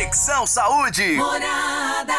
[0.00, 1.12] Conexão Saúde.
[1.12, 2.14] Morada.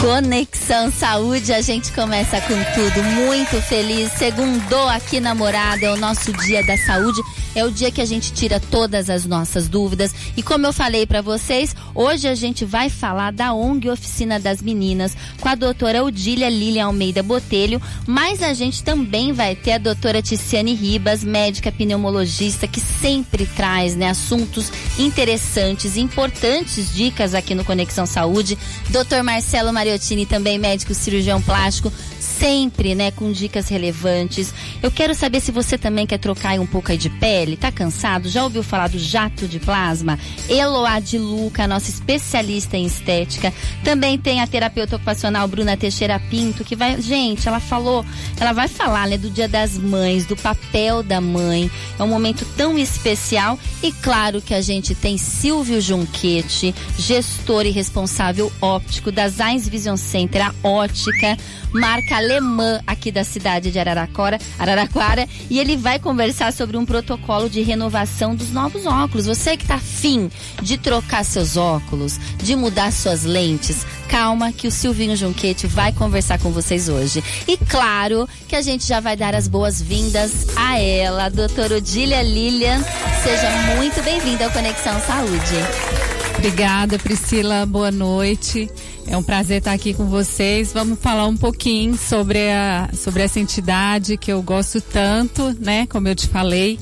[0.00, 4.10] Conexão Saúde, a gente começa com tudo, muito feliz.
[4.12, 7.20] Segundou aqui namorada, é o nosso dia da saúde,
[7.54, 10.14] é o dia que a gente tira todas as nossas dúvidas.
[10.36, 14.62] E como eu falei para vocês, hoje a gente vai falar da ONG Oficina das
[14.62, 19.78] Meninas com a doutora Odília Lilian Almeida Botelho, mas a gente também vai ter a
[19.78, 27.64] doutora Ticiane Ribas, médica pneumologista, que sempre traz né, assuntos interessantes, importantes dicas aqui no
[27.64, 28.58] Conexão Saúde.
[28.90, 34.52] Doutor Marcelo Mariottini, também médico cirurgião plástico, sempre, né, com dicas relevantes.
[34.82, 38.28] Eu quero saber se você também quer trocar um pouco aí de pele, tá cansado?
[38.28, 40.18] Já ouviu falar do jato de plasma?
[40.48, 43.52] Eloá de Luca, nossa especialista em estética.
[43.82, 48.04] Também tem a terapeuta ocupacional Bruna Teixeira Pinto, que vai, gente, ela falou,
[48.38, 51.70] ela vai falar, né, do Dia das Mães, do papel da mãe.
[51.98, 57.70] É um momento tão especial e claro que a gente tem Silvio Junquete, gestor e
[57.70, 61.36] responsável óptico da Zines Vision Center, a ótica,
[61.72, 67.48] marca alemã aqui da cidade de Araraquara, Araraquara, e ele vai conversar sobre um protocolo
[67.48, 69.26] de renovação dos novos óculos.
[69.26, 70.30] Você que está afim
[70.62, 76.38] de trocar seus óculos, de mudar suas lentes, calma que o Silvinho Junquete vai conversar
[76.38, 77.22] com vocês hoje.
[77.46, 82.22] E claro que a gente já vai dar as boas-vindas a ela, a doutora Odília
[82.22, 82.82] Lilian.
[83.22, 86.19] Seja muito bem-vinda ao Conexão Saúde.
[86.40, 87.66] Obrigada, Priscila.
[87.66, 88.70] Boa noite.
[89.06, 90.72] É um prazer estar aqui com vocês.
[90.72, 95.86] Vamos falar um pouquinho sobre, a, sobre essa entidade que eu gosto tanto, né?
[95.86, 96.78] Como eu te falei,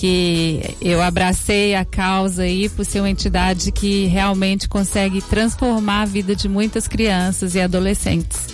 [0.00, 6.04] que eu abracei a causa aí por ser uma entidade que realmente consegue transformar a
[6.06, 8.46] vida de muitas crianças e adolescentes.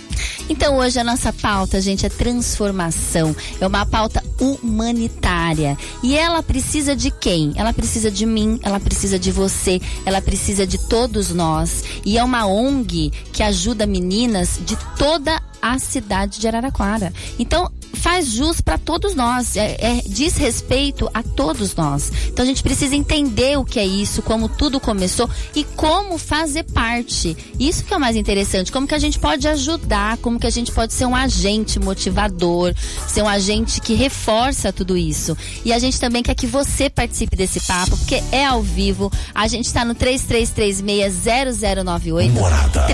[0.49, 3.33] Então hoje a nossa pauta, gente, é transformação.
[3.61, 5.77] É uma pauta humanitária.
[6.03, 7.53] E ela precisa de quem?
[7.55, 11.81] Ela precisa de mim, ela precisa de você, ela precisa de todos nós.
[12.03, 17.13] E é uma ONG que ajuda meninas de toda a cidade de Araraquara.
[17.39, 22.11] Então, faz jus para todos nós, é, é, diz respeito a todos nós.
[22.27, 26.63] Então a gente precisa entender o que é isso, como tudo começou e como fazer
[26.63, 27.35] parte.
[27.59, 30.51] Isso que é o mais interessante, como que a gente pode ajudar, como que a
[30.51, 32.73] gente pode ser um agente motivador,
[33.07, 35.35] ser um agente que reforça tudo isso.
[35.65, 39.11] E a gente também quer que você participe desse papo, porque é ao vivo.
[39.33, 42.31] A gente está no 33360098.
[42.31, 42.85] Morada.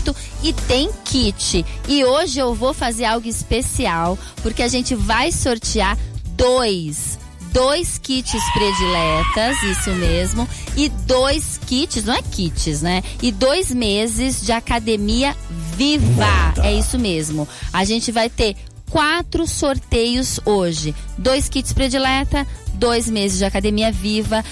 [0.00, 1.64] 33360098 e tem kit.
[1.88, 5.96] E hoje hoje eu vou fazer algo especial, porque a gente vai sortear
[6.36, 7.18] dois
[7.50, 13.02] dois kits prediletas, isso mesmo, e dois kits, não é kits, né?
[13.22, 15.34] E dois meses de academia
[15.74, 16.26] viva.
[16.62, 17.48] É isso mesmo.
[17.72, 18.54] A gente vai ter
[18.90, 20.94] quatro sorteios hoje.
[21.16, 24.44] Dois kits predileta, dois meses de academia viva.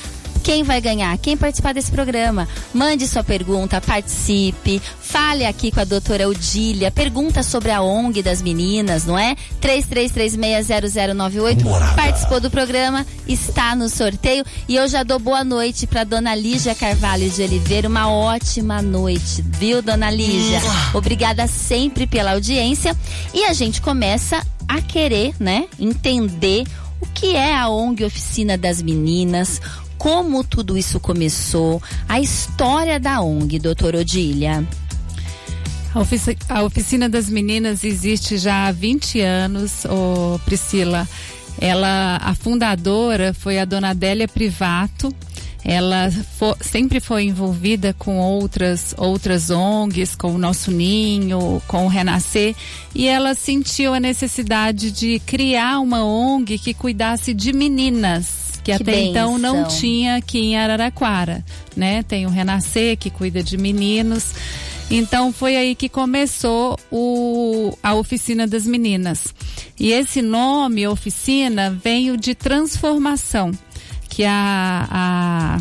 [0.46, 1.18] Quem vai ganhar?
[1.18, 2.48] Quem participar desse programa?
[2.72, 8.40] Mande sua pergunta, participe, fale aqui com a doutora Odília, pergunta sobre a ONG das
[8.40, 9.34] meninas, não é?
[9.60, 11.64] 33360098.
[11.96, 16.76] Participou do programa, está no sorteio e eu já dou boa noite para dona Lígia
[16.76, 17.88] Carvalho de Oliveira.
[17.88, 20.60] Uma ótima noite, viu, dona Lígia?
[20.94, 22.96] Obrigada sempre pela audiência
[23.34, 26.62] e a gente começa a querer, né, entender
[27.00, 29.60] o que é a ONG Oficina das Meninas,
[29.98, 34.66] como tudo isso começou, a história da ONG, doutora Odília.
[35.94, 41.08] A, ofici a Oficina das Meninas existe já há 20 anos, oh, Priscila.
[41.58, 45.14] Ela, a fundadora foi a dona Adélia Privato.
[45.64, 46.10] Ela
[46.60, 52.54] sempre foi envolvida com outras outras ONGs, com o Nosso Ninho, com o Renascer,
[52.94, 58.82] e ela sentiu a necessidade de criar uma ONG que cuidasse de meninas que, que
[58.82, 59.10] até benção.
[59.10, 61.44] então não tinha aqui em Araraquara,
[61.76, 62.02] né?
[62.02, 64.34] Tem o Renascer que cuida de meninos.
[64.90, 69.34] Então foi aí que começou o, a oficina das meninas.
[69.78, 73.52] E esse nome, oficina, veio de transformação,
[74.08, 75.58] que a, a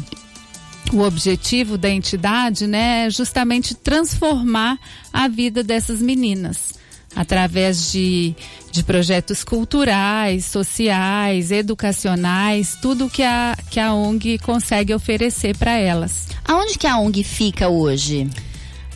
[0.94, 4.78] o objetivo da entidade, né, é justamente transformar
[5.12, 6.76] a vida dessas meninas
[7.16, 8.36] através de,
[8.72, 16.28] de projetos culturais, sociais, educacionais, tudo que a, que a ONG consegue oferecer para elas.
[16.44, 18.30] Aonde que a ONG fica hoje?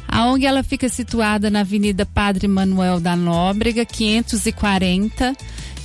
[0.07, 5.35] A ONG ela fica situada na Avenida Padre Manuel da Nóbrega, 540,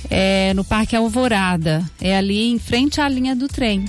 [0.09, 1.83] é, no Parque Alvorada.
[2.01, 3.85] É ali em frente à linha do trem.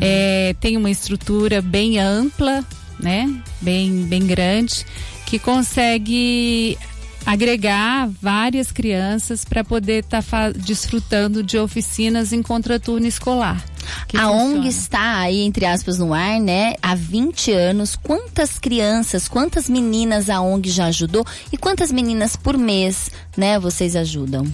[0.00, 2.64] É, tem uma estrutura bem ampla,
[3.00, 3.28] né?
[3.60, 4.86] Bem, bem grande,
[5.26, 6.78] que consegue
[7.24, 13.64] agregar várias crianças para poder estar tá desfrutando de oficinas em contraturno escolar.
[14.06, 14.58] Que a funciona.
[14.58, 16.74] ONG está aí, entre aspas, no ar, né?
[16.82, 17.96] Há 20 anos.
[17.96, 23.96] Quantas crianças, quantas meninas a ONG já ajudou e quantas meninas por mês, né, vocês
[23.96, 24.46] ajudam?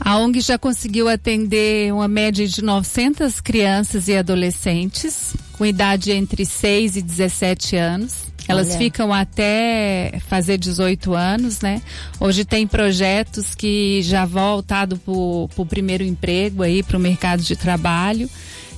[0.00, 6.46] A ONG já conseguiu atender uma média de 900 crianças e adolescentes com idade entre
[6.46, 8.29] 6 e 17 anos.
[8.50, 8.78] Elas Olha.
[8.78, 11.80] ficam até fazer 18 anos, né?
[12.18, 17.54] Hoje tem projetos que já voltado para o primeiro emprego aí, para o mercado de
[17.54, 18.28] trabalho.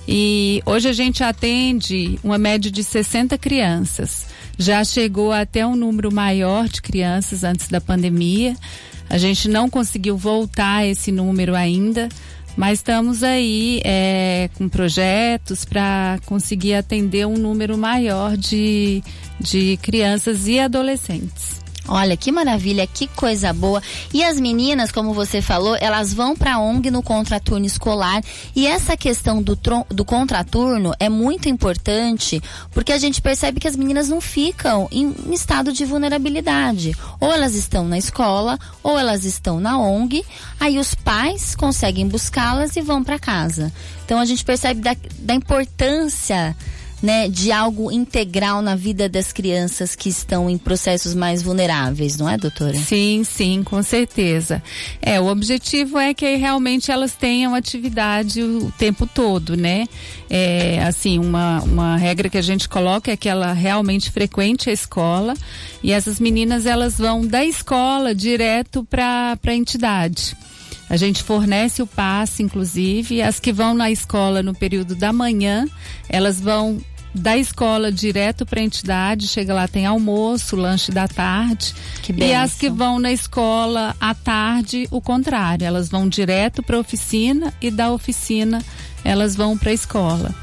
[0.06, 4.26] E hoje a gente atende uma média de 60 crianças.
[4.58, 8.54] Já chegou até um número maior de crianças antes da pandemia.
[9.08, 12.08] A gente não conseguiu voltar a esse número ainda,
[12.56, 19.02] mas estamos aí é, com projetos para conseguir atender um número maior de,
[19.40, 21.62] de crianças e adolescentes.
[21.88, 23.82] Olha que maravilha, que coisa boa.
[24.14, 28.23] E as meninas, como você falou, elas vão para a ONG no contraturno escolar.
[28.55, 29.58] E essa questão do,
[29.88, 32.40] do contraturno é muito importante
[32.70, 36.96] porque a gente percebe que as meninas não ficam em, estado de vulnerabilidade.
[37.19, 40.25] Ou elas estão na escola, ou elas estão na ONG.
[40.61, 43.73] Aí os pais conseguem buscá-las e vão para casa.
[44.05, 46.56] Então a gente percebe da, da importância
[47.02, 52.28] né, de algo integral na vida das crianças que estão em processos mais vulneráveis, não
[52.28, 52.76] é, doutora?
[52.76, 54.62] Sim, sim, com certeza.
[55.00, 59.87] É, o objetivo é que realmente elas tenham atividade o tempo todo, né?
[60.31, 64.72] É, assim, uma, uma regra que a gente coloca é que ela realmente frequente a
[64.72, 65.34] escola
[65.82, 70.37] e essas meninas elas vão da escola direto para a entidade.
[70.88, 75.66] A gente fornece o passe, inclusive, as que vão na escola no período da manhã,
[76.06, 76.82] elas vão
[77.14, 81.74] da escola direto para a entidade, chega lá, tem almoço, lanche da tarde.
[82.16, 86.80] e as que vão na escola à tarde, o contrário, elas vão direto para a
[86.80, 88.62] oficina e da oficina
[89.04, 90.34] elas vão para a escola.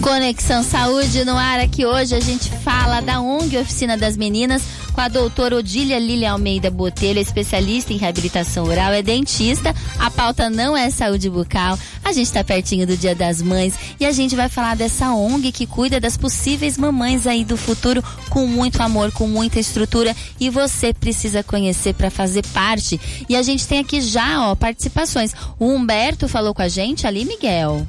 [0.00, 4.62] Conexão Saúde no ar aqui hoje a gente fala da ONG Oficina das Meninas
[4.92, 9.74] com a doutora Odília Lília Almeida Botelho, especialista em reabilitação oral, é dentista.
[9.98, 11.78] A pauta não é saúde bucal.
[12.02, 15.52] A gente está pertinho do Dia das Mães e a gente vai falar dessa ONG
[15.52, 20.48] que cuida das possíveis mamães aí do futuro com muito amor, com muita estrutura e
[20.48, 23.00] você precisa conhecer para fazer parte.
[23.28, 25.32] E a gente tem aqui já, ó, participações.
[25.58, 27.86] O Humberto falou com a gente ali, Miguel.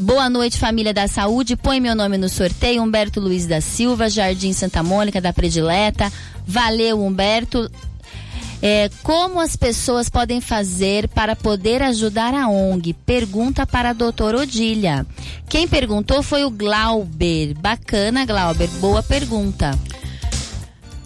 [0.00, 1.56] Boa noite, família da saúde.
[1.56, 2.82] Põe meu nome no sorteio.
[2.82, 6.12] Humberto Luiz da Silva, Jardim Santa Mônica, da Predileta.
[6.46, 7.68] Valeu, Humberto.
[8.62, 12.92] É, como as pessoas podem fazer para poder ajudar a ONG?
[12.92, 15.06] Pergunta para a doutora Odília.
[15.48, 17.54] Quem perguntou foi o Glauber.
[17.54, 18.68] Bacana, Glauber.
[18.80, 19.78] Boa pergunta.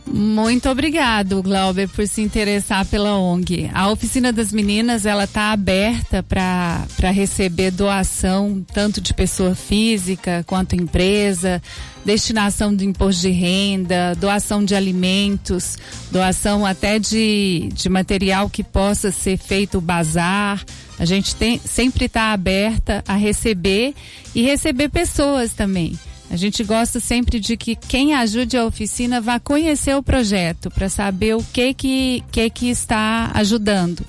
[0.04, 3.70] Muito obrigado, Glauber, por se interessar pela ONG.
[3.72, 10.74] A oficina das meninas ela está aberta para receber doação tanto de pessoa física quanto
[10.74, 11.62] empresa,
[12.04, 15.78] destinação de imposto de renda, doação de alimentos,
[16.10, 20.64] doação até de, de material que possa ser feito bazar.
[20.98, 23.94] A gente tem, sempre está aberta a receber
[24.34, 25.96] e receber pessoas também.
[26.32, 30.88] A gente gosta sempre de que quem ajude a oficina vá conhecer o projeto para
[30.88, 34.02] saber o que que, que que está ajudando,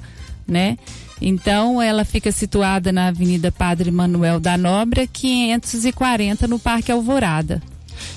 [0.48, 0.78] né?
[1.22, 7.62] Então, ela fica situada na Avenida Padre Manuel da Nóbrega, 540, no Parque Alvorada.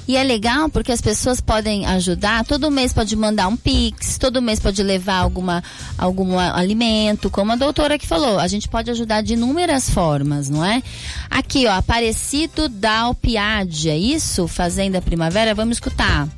[0.06, 4.42] E é legal porque as pessoas podem ajudar, todo mês pode mandar um pix, todo
[4.42, 5.62] mês pode levar alguma
[5.98, 10.64] algum alimento, como a doutora que falou, a gente pode ajudar de inúmeras formas, não
[10.64, 10.82] é?
[11.30, 14.46] Aqui, ó, Aparecido da Alpiade, é isso?
[14.46, 16.28] Fazenda Primavera, vamos escutar.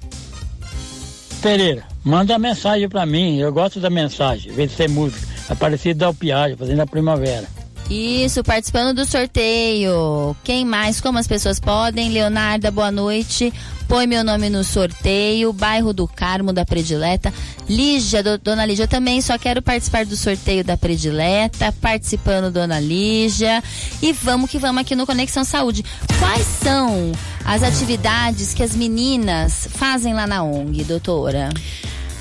[1.41, 5.27] Pereira, manda mensagem para mim, eu gosto da mensagem, vem de ser música.
[5.49, 7.58] Aparecido da Alpiade, Fazenda Primavera.
[7.91, 10.37] Isso, participando do sorteio.
[10.45, 11.01] Quem mais?
[11.01, 12.11] Como as pessoas podem?
[12.11, 13.51] Leonarda, boa noite.
[13.89, 15.55] Põe meu nome no sorteio.
[15.55, 17.33] Bairro do Carmo da Predileta.
[17.67, 21.73] Lígia, do, dona Lígia, também só quero participar do sorteio da Predileta.
[21.81, 23.65] Participando, dona Lígia.
[24.03, 25.83] E vamos que vamos aqui no Conexão Saúde.
[26.19, 27.11] Quais são
[27.43, 31.49] as atividades que as meninas fazem lá na ONG, doutora?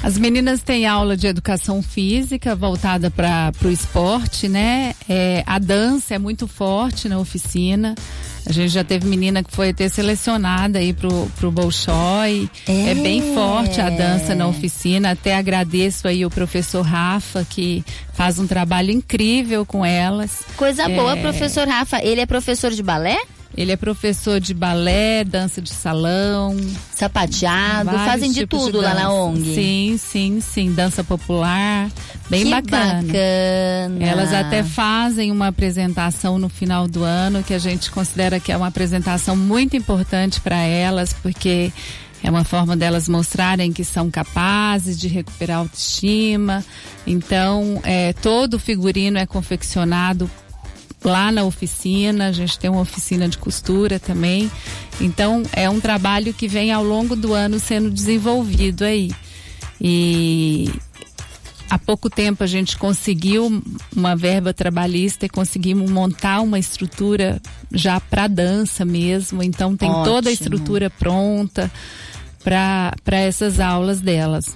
[0.04, 4.94] As meninas têm aula de educação física voltada para o esporte, né?
[5.10, 7.96] É, a dança é muito forte na oficina.
[8.46, 12.50] A gente já teve menina que foi até selecionada aí pro, pro Bolshoi.
[12.66, 12.92] É.
[12.92, 15.12] é bem forte a dança na oficina.
[15.12, 20.44] Até agradeço aí o professor Rafa, que faz um trabalho incrível com elas.
[20.56, 20.96] Coisa é...
[20.96, 22.02] boa, professor Rafa.
[22.02, 23.18] Ele é professor de balé?
[23.58, 26.56] Ele é professor de balé, dança de salão.
[26.92, 29.56] Sapateado, fazem de tudo de lá na ONG.
[29.56, 30.74] Sim, sim, sim.
[30.74, 31.90] Dança popular.
[32.30, 33.02] Bem que bacana.
[33.02, 34.06] bacana.
[34.06, 38.58] Elas até fazem uma apresentação no final do ano que a gente considera que é
[38.58, 41.74] uma apresentação muito importante para elas, porque
[42.24, 46.64] é uma forma delas mostrarem que são capazes de recuperar a autoestima.
[47.08, 50.30] Então, é, todo o figurino é confeccionado
[51.08, 54.52] lá na oficina, a gente tem uma oficina de costura também.
[55.00, 59.12] Então, é um trabalho que vem ao longo do ano sendo desenvolvido aí.
[59.80, 60.70] E
[61.70, 63.64] há pouco tempo a gente conseguiu
[63.96, 69.42] uma verba trabalhista e conseguimos montar uma estrutura já para dança mesmo.
[69.42, 70.06] Então, tem Ótimo.
[70.06, 71.72] toda a estrutura pronta
[72.44, 74.56] para essas aulas delas.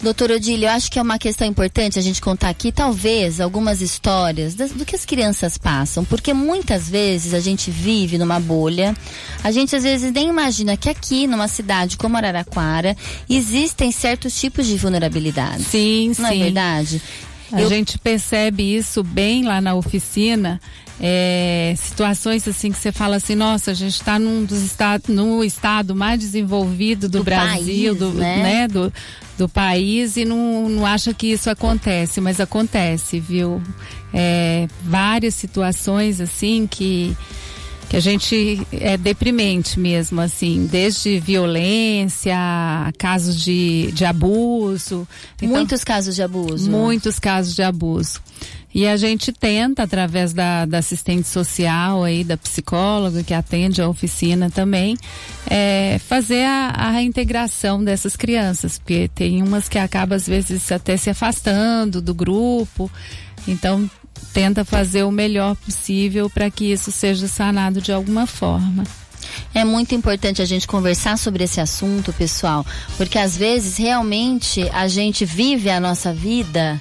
[0.00, 3.80] Doutor Odílio, eu acho que é uma questão importante a gente contar aqui, talvez, algumas
[3.80, 8.96] histórias do, do que as crianças passam, porque muitas vezes a gente vive numa bolha,
[9.42, 12.96] a gente às vezes nem imagina que aqui, numa cidade como Araraquara,
[13.28, 15.64] existem certos tipos de vulnerabilidade.
[15.64, 16.40] Sim, Não é sim.
[16.40, 17.02] é verdade?
[17.50, 17.68] A eu...
[17.68, 20.60] gente percebe isso bem lá na oficina.
[21.00, 25.44] É, situações assim que você fala assim, nossa, a gente está num dos estados, no
[25.44, 28.42] estado mais desenvolvido do, do Brasil, país, do, né?
[28.42, 28.68] né?
[28.68, 28.92] do,
[29.38, 33.62] do país e não, não acha que isso acontece, mas acontece, viu?
[34.12, 37.16] É, várias situações assim que
[37.88, 42.36] que a gente é deprimente mesmo, assim, desde violência,
[42.98, 45.08] casos de, de abuso.
[45.36, 46.70] Então, muitos casos de abuso.
[46.70, 48.20] Muitos casos de abuso.
[48.74, 53.88] E a gente tenta, através da, da assistente social aí, da psicóloga que atende a
[53.88, 54.96] oficina também,
[55.48, 60.96] é, fazer a, a reintegração dessas crianças, porque tem umas que acabam às vezes até
[60.96, 62.90] se afastando do grupo.
[63.46, 63.90] Então
[64.32, 68.84] tenta fazer o melhor possível para que isso seja sanado de alguma forma.
[69.54, 74.88] É muito importante a gente conversar sobre esse assunto, pessoal, porque às vezes realmente a
[74.88, 76.80] gente vive a nossa vida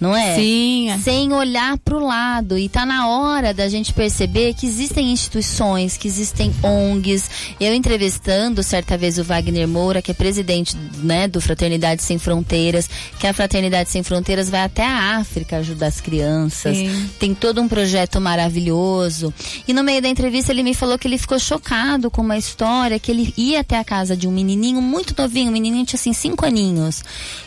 [0.00, 0.36] não é?
[0.36, 0.94] Sim.
[1.02, 2.58] Sem olhar para o lado.
[2.58, 7.30] E tá na hora da gente perceber que existem instituições, que existem ONGs.
[7.60, 12.88] Eu entrevistando certa vez o Wagner Moura, que é presidente né, do Fraternidade Sem Fronteiras,
[13.18, 16.76] que a Fraternidade Sem Fronteiras vai até a África ajudar as crianças.
[16.76, 17.10] Sim.
[17.18, 19.32] Tem todo um projeto maravilhoso.
[19.66, 22.98] E no meio da entrevista ele me falou que ele ficou chocado com uma história
[22.98, 26.12] que ele ia até a casa de um menininho muito novinho, o menininho tinha assim
[26.12, 27.02] cinco aninhos.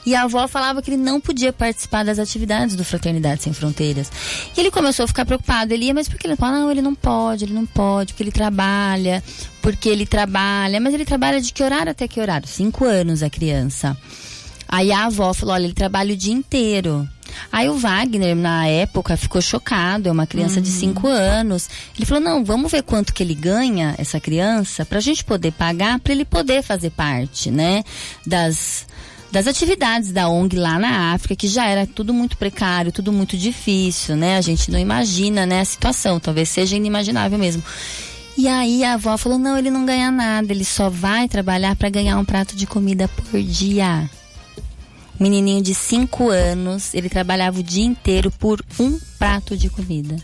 [0.06, 3.52] E a avó falava que ele não podia participar das atividades atividades do Fraternidade Sem
[3.52, 4.12] Fronteiras.
[4.56, 5.74] E ele começou a ficar preocupado.
[5.74, 8.24] Ele ia, mas por que ele fala, não, ele não pode, ele não pode, porque
[8.24, 9.24] ele trabalha,
[9.62, 10.80] porque ele trabalha.
[10.80, 12.48] Mas ele trabalha de que horário até que horário?
[12.48, 13.98] Cinco anos a criança.
[14.70, 17.08] Aí a avó falou, olha, ele trabalha o dia inteiro.
[17.52, 20.62] Aí o Wagner, na época, ficou chocado, é uma criança uhum.
[20.62, 21.70] de 5 anos.
[21.96, 25.52] Ele falou: não, vamos ver quanto que ele ganha, essa criança, para a gente poder
[25.52, 27.84] pagar, para ele poder fazer parte, né?
[28.26, 28.87] Das,
[29.32, 33.38] das atividades da ONG lá na África, que já era tudo muito precário, tudo muito
[33.38, 34.38] difícil, né?
[34.38, 37.64] A gente não imagina, né, a situação, talvez seja inimaginável mesmo.
[38.38, 41.90] E aí a avó falou: "Não, ele não ganha nada, ele só vai trabalhar para
[41.90, 44.10] ganhar um prato de comida por dia".
[45.20, 50.16] Menininho de 5 anos, ele trabalhava o dia inteiro por um prato de comida.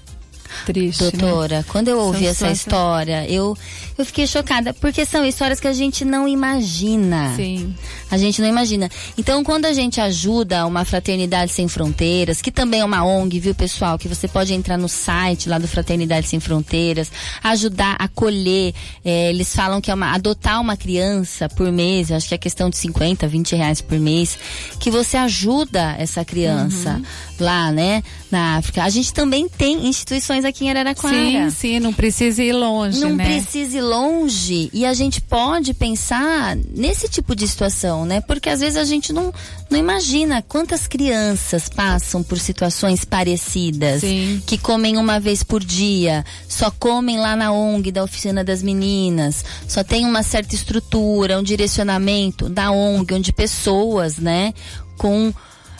[0.66, 1.04] Triste.
[1.04, 1.12] Né?
[1.12, 1.66] Doutora, né?
[1.68, 3.58] quando eu ouvi são essa história, eu,
[3.98, 7.34] eu fiquei chocada, porque são histórias que a gente não imagina.
[7.36, 7.74] Sim.
[8.10, 8.90] A gente não imagina.
[9.18, 13.56] Então, quando a gente ajuda uma Fraternidade Sem Fronteiras, que também é uma ONG, viu,
[13.56, 13.98] pessoal?
[13.98, 17.12] Que você pode entrar no site lá do Fraternidade Sem Fronteiras,
[17.44, 18.74] ajudar a acolher.
[19.04, 22.70] É, eles falam que é uma, adotar uma criança por mês, acho que é questão
[22.70, 24.38] de 50, 20 reais por mês,
[24.80, 27.04] que você ajuda essa criança uhum.
[27.40, 28.84] lá, né, na África.
[28.84, 31.16] A gente também tem instituições aqui em Araraquara.
[31.16, 33.26] Sim, sim, não precisa ir longe, não né?
[33.26, 34.70] precisa ir longe.
[34.74, 38.22] E a gente pode pensar nesse tipo de situação, né?
[38.22, 39.34] Porque às vezes a gente não,
[39.70, 44.02] não imagina quantas crianças passam por situações parecidas.
[44.02, 44.42] Sim.
[44.46, 49.44] Que comem uma vez por dia, só comem lá na ONG da Oficina das Meninas,
[49.68, 54.54] só tem uma certa estrutura, um direcionamento da ONG, onde pessoas, né,
[54.98, 55.34] com.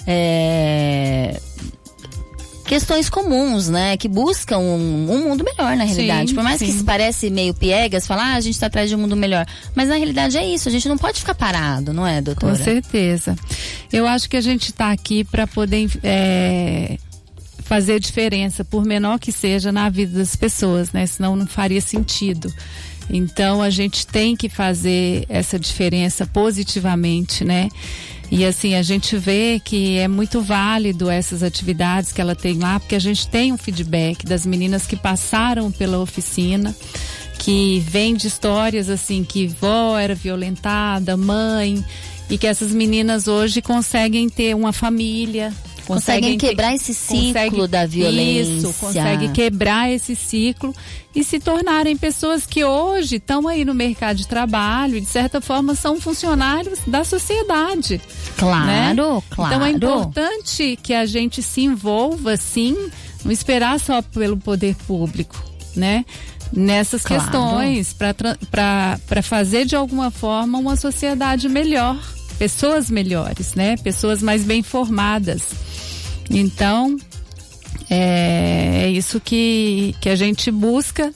[0.06, 1.40] É,
[2.66, 3.98] questões comuns, né?
[3.98, 6.30] Que buscam um, um mundo melhor na realidade.
[6.30, 6.66] Sim, Por mais sim.
[6.66, 9.46] que se parece meio piegas, falar, ah, a gente está atrás de um mundo melhor.
[9.76, 12.58] Mas na realidade é isso, a gente não pode ficar parado, não é, doutora?
[12.58, 13.36] Com certeza.
[13.92, 16.98] Eu acho que a gente está aqui para poder é,
[17.60, 21.06] fazer diferença, por menor que seja, na vida das pessoas, né?
[21.06, 22.54] Senão não faria sentido.
[23.10, 27.70] Então a gente tem que fazer essa diferença positivamente, né?
[28.36, 32.80] E assim, a gente vê que é muito válido essas atividades que ela tem lá,
[32.80, 36.76] porque a gente tem um feedback das meninas que passaram pela oficina,
[37.38, 41.86] que vem de histórias assim, que vó era violentada, mãe,
[42.28, 45.54] e que essas meninas hoje conseguem ter uma família,
[45.86, 48.54] conseguem, quebrar esse ciclo consegue, da violência.
[48.54, 50.74] Isso, consegue quebrar esse ciclo
[51.16, 55.40] e se tornarem pessoas que hoje estão aí no mercado de trabalho e de certa
[55.40, 58.02] forma são funcionários da sociedade.
[58.38, 58.96] Claro, né?
[59.30, 59.54] claro.
[59.54, 62.76] Então é importante que a gente se envolva sim,
[63.24, 65.42] não esperar só pelo poder público,
[65.76, 66.06] né?
[66.52, 67.24] Nessas claro.
[67.24, 71.98] questões, para fazer de alguma forma uma sociedade melhor,
[72.38, 73.78] pessoas melhores, né?
[73.78, 75.44] Pessoas mais bem formadas.
[76.30, 76.98] Então,
[77.90, 81.14] é, é isso que, que a gente busca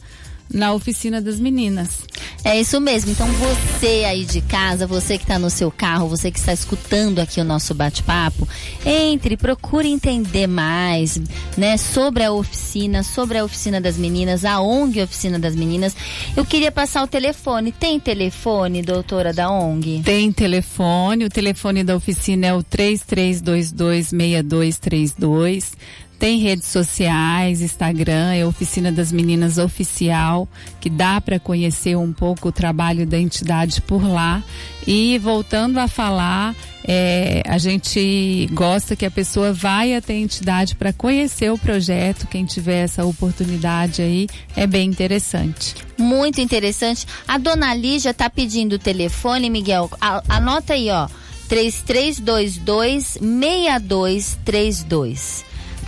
[0.54, 2.06] na oficina das meninas.
[2.44, 3.12] É isso mesmo.
[3.12, 7.20] Então você aí de casa, você que está no seu carro, você que está escutando
[7.20, 8.48] aqui o nosso bate-papo,
[8.86, 11.20] entre, procure entender mais,
[11.58, 15.96] né, sobre a oficina, sobre a oficina das meninas, a ONG Oficina das Meninas.
[16.36, 17.72] Eu queria passar o telefone.
[17.72, 20.02] Tem telefone, doutora da ONG?
[20.04, 21.26] Tem telefone.
[21.26, 25.72] O telefone da oficina é o 3322 6232.
[26.20, 30.48] Tem redes sociais, Instagram, é Oficina das Meninas Oficial,
[30.82, 34.44] que dá para conhecer um pouco o trabalho da entidade por lá.
[34.88, 40.76] E voltando a falar, é, a gente gosta que a pessoa vá até a entidade
[40.76, 42.26] para conhecer o projeto.
[42.28, 45.76] Quem tiver essa oportunidade aí, é bem interessante.
[45.98, 47.06] Muito interessante.
[47.28, 49.90] A dona Lígia está pedindo o telefone, Miguel.
[50.28, 51.08] Anota aí, ó.
[51.48, 55.47] 3322 6232.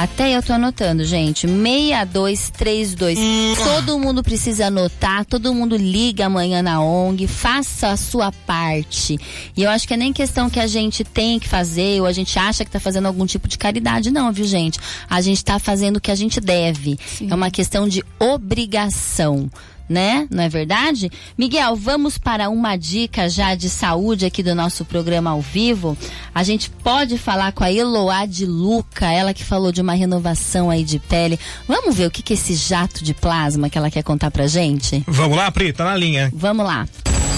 [0.02, 1.46] até eu tô anotando, gente.
[1.46, 3.20] 6232.
[3.20, 3.54] Hum.
[3.56, 9.20] Todo mundo precisa anotar, todo mundo liga amanhã na ONG, faça a sua parte.
[9.56, 12.12] E eu acho que é nem questão que a gente tem que fazer ou a
[12.12, 14.80] gente acha que tá fazendo algum tipo de caridade, não, viu, gente?
[15.08, 16.98] A gente tá fazendo o que a gente deve.
[17.06, 17.28] Sim.
[17.30, 19.52] É uma questão de obrigação
[19.88, 20.28] né?
[20.30, 21.12] Não é verdade?
[21.38, 25.98] Miguel, vamos para uma dica já de saúde aqui do nosso programa ao vivo.
[26.34, 30.70] A gente pode falar com a Eloá de Luca, ela que falou de uma renovação
[30.70, 31.40] aí de pele.
[31.68, 34.48] Vamos ver o que, que é esse jato de plasma que ela quer contar pra
[34.48, 35.04] gente?
[35.08, 36.32] Vamos lá, Pri, tá na linha.
[36.34, 36.88] Vamos lá.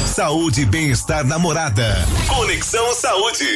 [0.05, 1.83] Saúde e bem-estar namorada.
[2.27, 3.47] Conexão Saúde.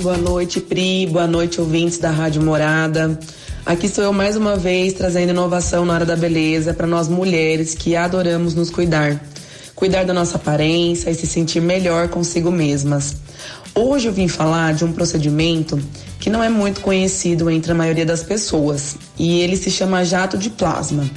[0.00, 1.06] Boa noite, Pri.
[1.06, 3.18] Boa noite, ouvintes da Rádio Morada.
[3.64, 7.74] Aqui estou eu mais uma vez trazendo inovação na área da beleza para nós mulheres
[7.74, 9.20] que adoramos nos cuidar.
[9.74, 13.16] Cuidar da nossa aparência e se sentir melhor consigo mesmas.
[13.74, 15.78] Hoje eu vim falar de um procedimento
[16.18, 20.38] que não é muito conhecido entre a maioria das pessoas e ele se chama jato
[20.38, 21.08] de plasma.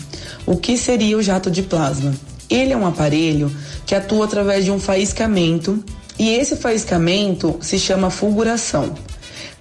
[0.45, 2.13] O que seria o jato de plasma?
[2.49, 3.49] Ele é um aparelho
[3.86, 5.82] que atua através de um faiscamento
[6.19, 8.93] e esse faiscamento se chama fulguração.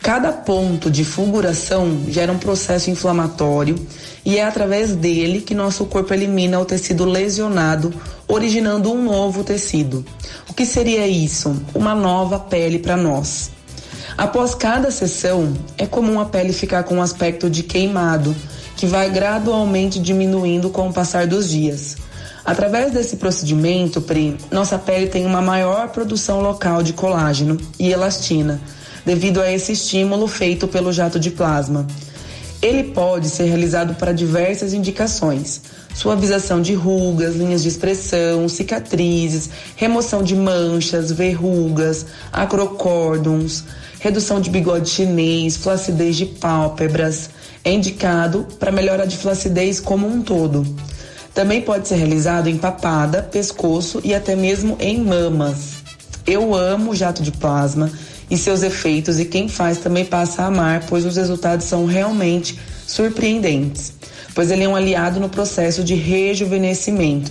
[0.03, 3.77] Cada ponto de fulguração gera um processo inflamatório
[4.25, 7.95] e é através dele que nosso corpo elimina o tecido lesionado,
[8.27, 10.05] originando um novo tecido.
[10.51, 11.57] O que seria isso?
[11.73, 13.53] Uma nova pele para nós.
[14.19, 18.35] Após cada sessão, é comum a pele ficar com um aspecto de queimado,
[18.77, 21.97] que vai gradualmente diminuindo com o passar dos dias.
[22.45, 28.61] Através desse procedimento, Pri, nossa pele tem uma maior produção local de colágeno e elastina
[29.05, 31.87] devido a esse estímulo feito pelo jato de plasma.
[32.63, 35.61] Ele pode ser realizado para diversas indicações:
[35.95, 43.65] suavização de rugas, linhas de expressão, cicatrizes, remoção de manchas, verrugas, acrocórdons,
[43.99, 47.31] redução de bigode chinês, flacidez de pálpebras.
[47.65, 50.65] É indicado para melhora de flacidez como um todo.
[51.35, 55.83] Também pode ser realizado em papada, pescoço e até mesmo em mamas.
[56.27, 57.91] Eu amo jato de plasma
[58.33, 62.59] e seus efeitos e quem faz também passa a amar, pois os resultados são realmente
[62.87, 63.93] surpreendentes,
[64.35, 67.31] pois ele é um aliado no processo de rejuvenescimento.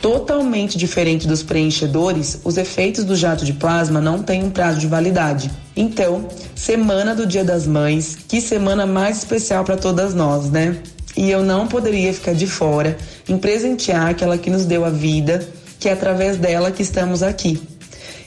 [0.00, 4.88] Totalmente diferente dos preenchedores, os efeitos do jato de plasma não têm um prazo de
[4.88, 5.48] validade.
[5.76, 6.26] Então,
[6.56, 10.76] semana do Dia das Mães, que semana mais especial para todas nós, né?
[11.16, 12.96] E eu não poderia ficar de fora
[13.28, 17.62] em presentear aquela que nos deu a vida, que é através dela que estamos aqui.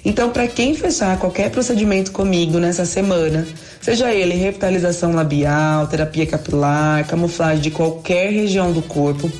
[0.06, 3.46] Então, para quem fechar qualquer procedimento comigo nessa semana,
[3.82, 9.32] seja ele revitalização labial, terapia capilar, camuflagem de qualquer região do corpo,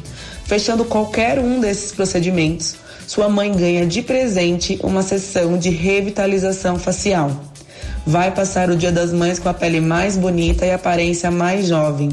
[0.46, 7.30] fechando qualquer um desses procedimentos, sua mãe ganha de presente uma sessão de revitalização facial.
[8.08, 12.10] vai passar o Dia das Mães com a pele mais bonita e aparência mais jovem.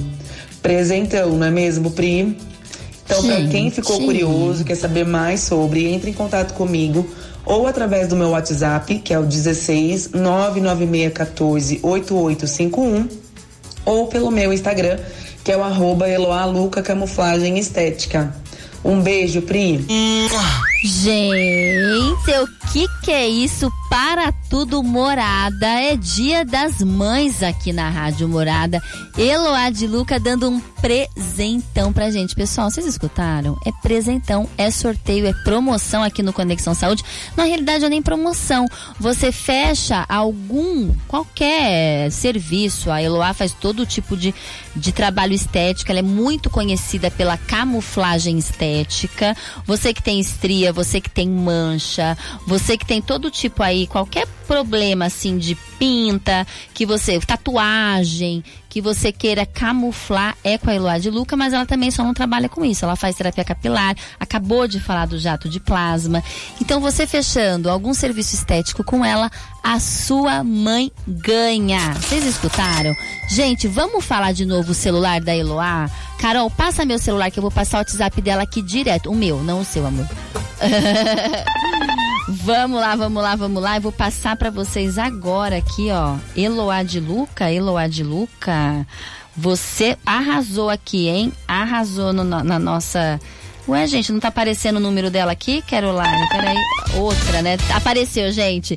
[0.62, 2.37] Presentão, não é mesmo, Pri?
[3.05, 4.07] Então, para quem ficou Gente.
[4.07, 7.07] curioso, quer saber mais sobre, entre em contato comigo
[7.44, 13.09] ou através do meu WhatsApp, que é o 16 99614 8851,
[13.85, 14.98] ou pelo meu Instagram,
[15.44, 18.35] que é o arroba Eloá Luca Camuflagem Estética.
[18.85, 19.85] Um beijo, Pri.
[20.85, 23.71] Gente, o que que é isso?
[23.88, 25.66] Para tudo morada.
[25.66, 28.83] É dia das mães aqui na Rádio Morada.
[29.16, 32.35] Eloá de Luca dando um presentão pra gente.
[32.35, 33.57] Pessoal, vocês escutaram?
[33.64, 37.05] É presentão, é sorteio, é promoção aqui no Conexão Saúde.
[37.37, 38.66] Na realidade, é nem promoção.
[38.99, 42.90] Você fecha algum, qualquer serviço.
[42.90, 44.35] A Eloá faz todo tipo de,
[44.75, 45.92] de trabalho estético.
[45.92, 49.37] Ela é muito conhecida pela camuflagem estética.
[49.64, 54.26] Você que tem estria, você que tem mancha, você que tem todo tipo aí, qualquer
[54.46, 60.96] problema assim de pinta, que você, tatuagem, que você queira camuflar, é com a Eloá
[60.96, 62.87] de Luca, mas ela também só não trabalha com isso.
[62.87, 66.24] Ela faz terapia capilar, acabou de falar do jato de plasma.
[66.58, 69.30] Então você fechando algum serviço estético com ela,
[69.62, 71.92] a sua mãe ganha.
[72.00, 72.94] Vocês escutaram?
[73.28, 75.90] Gente, vamos falar de novo o celular da Eloá?
[76.18, 79.11] Carol, passa meu celular que eu vou passar o WhatsApp dela aqui direto.
[79.11, 80.08] O meu, não o seu, amor.
[82.28, 83.76] Vamos lá, vamos lá, vamos lá.
[83.76, 86.16] Eu vou passar para vocês agora aqui, ó.
[86.37, 88.87] Eloá de Luca, Eloá de Luca.
[89.37, 91.32] Você arrasou aqui, hein?
[91.48, 93.18] Arrasou no- na nossa.
[93.68, 96.28] Ué, gente, não tá aparecendo o número dela aqui, Caroline?
[96.30, 96.56] Peraí.
[96.96, 97.56] Outra, né?
[97.74, 98.76] Apareceu, gente.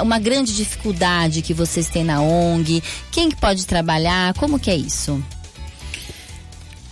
[0.00, 2.82] uma grande dificuldade que vocês têm na ONG?
[3.10, 4.34] Quem que pode trabalhar?
[4.34, 5.22] Como que é isso?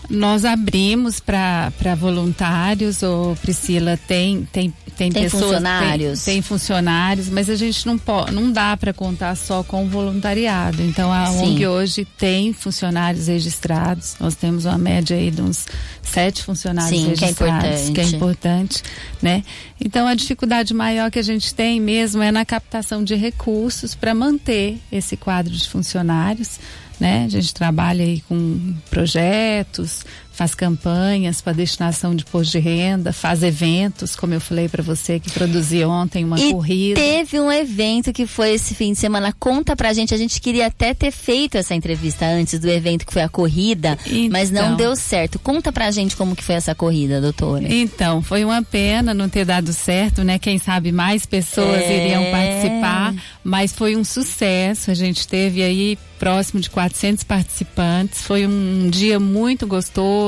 [0.09, 6.25] Nós abrimos para voluntários, ou Priscila tem tem tem, Tem pessoas, funcionários?
[6.25, 9.89] Tem, tem funcionários, mas a gente não pode, não dá para contar só com o
[9.89, 10.83] voluntariado.
[10.83, 11.53] Então a Sim.
[11.53, 14.17] ONG hoje tem funcionários registrados.
[14.19, 15.67] Nós temos uma média aí de uns
[16.03, 18.17] sete funcionários Sim, que é registrados, que é importante.
[18.17, 18.83] importante,
[19.23, 19.45] né?
[19.81, 24.13] Então a dificuldade maior que a gente tem mesmo é na captação de recursos para
[24.17, 26.59] manter esse quadro de funcionários,
[26.99, 27.25] né?
[27.25, 30.05] A gente trabalha aí com projetos,
[30.39, 35.19] faz campanhas para destinação de imposto de renda, faz eventos, como eu falei para você
[35.19, 37.01] que produzi ontem uma e corrida.
[37.01, 39.35] teve um evento que foi esse fim de semana.
[39.37, 40.15] Conta pra gente.
[40.15, 43.99] A gente queria até ter feito essa entrevista antes do evento que foi a corrida,
[44.31, 44.77] mas não Então.
[44.77, 45.41] deu certo.
[45.41, 47.67] Conta pra gente como que foi essa corrida, doutora.
[47.69, 50.39] Então, foi uma pena não ter dado certo, né?
[50.39, 52.07] Quem sabe mais pessoas É.
[52.07, 54.89] iriam participar, mas foi um sucesso.
[54.93, 58.23] A gente teve aí próximo de 400 participantes.
[58.23, 60.28] Foi um dia muito gostoso.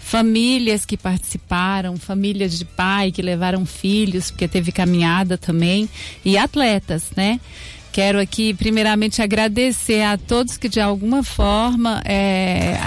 [0.00, 5.88] Famílias que participaram, famílias de pai que levaram filhos, porque teve caminhada também,
[6.24, 7.40] e atletas, né?
[7.92, 12.78] Quero aqui, primeiramente, agradecer a todos que de alguma forma é,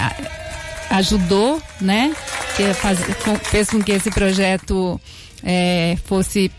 [0.89, 2.15] ajudou, né?
[2.55, 2.99] Que faz,
[3.43, 4.99] fez com que esse projeto
[5.43, 6.51] é, fosse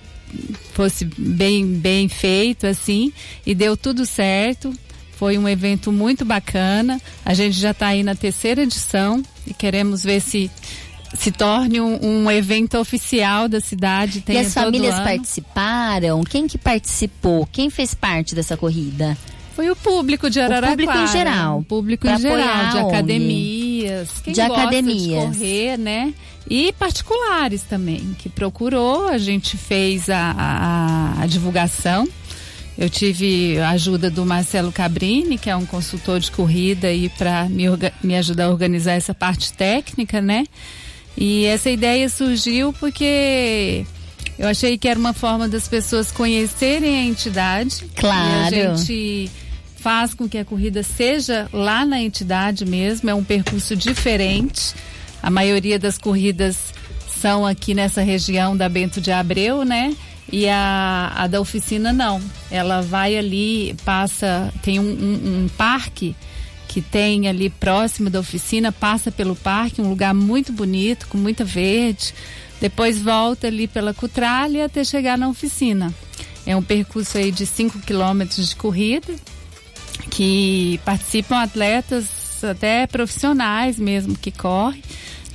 [0.73, 3.13] fosse bem bem feito assim
[3.47, 4.75] e deu tudo certo.
[5.17, 7.01] Foi um evento muito bacana.
[7.25, 10.51] A gente já está aí na terceira edição e queremos ver se
[11.17, 14.19] se torne um, um evento oficial da cidade.
[14.19, 15.05] E tenha as famílias ano.
[15.05, 16.25] participaram?
[16.25, 17.47] Quem que participou?
[17.53, 19.17] Quem fez parte dessa corrida?
[19.55, 20.73] Foi o público de Araraquara.
[20.77, 24.09] público em geral, O público em geral, de academias.
[24.25, 25.31] Quem De academias.
[25.31, 26.13] De correr, né?
[26.51, 29.07] E particulares também, que procurou.
[29.07, 32.09] A gente fez a, a- a divulgação.
[32.77, 37.49] Eu tive a ajuda do Marcelo Cabrini, que é um consultor de corrida, aí para
[37.49, 37.65] me,
[38.03, 40.45] me ajudar a organizar essa parte técnica, né?
[41.17, 43.87] E essa ideia surgiu porque
[44.37, 47.85] eu achei que era uma forma das pessoas conhecerem a entidade.
[47.95, 48.55] Claro.
[48.55, 49.31] E a gente
[49.77, 54.75] faz com que a corrida seja lá na entidade mesmo, é um percurso diferente.
[55.23, 56.57] A maioria das corridas
[57.21, 59.95] são aqui nessa região da Bento de Abreu, né?
[60.37, 62.21] E a, a da oficina não.
[62.51, 66.17] Ela vai ali, passa, tem um, um- um parque
[66.67, 71.45] que tem ali próximo da oficina, passa pelo parque, um lugar muito bonito, com muita
[71.45, 72.13] verde.
[72.61, 75.95] Depois volta ali pela Cutralha até chegar na oficina.
[76.45, 79.15] É um percurso aí de 5 quilômetros de corrida,
[80.11, 84.83] que participam atletas até profissionais mesmo que correm,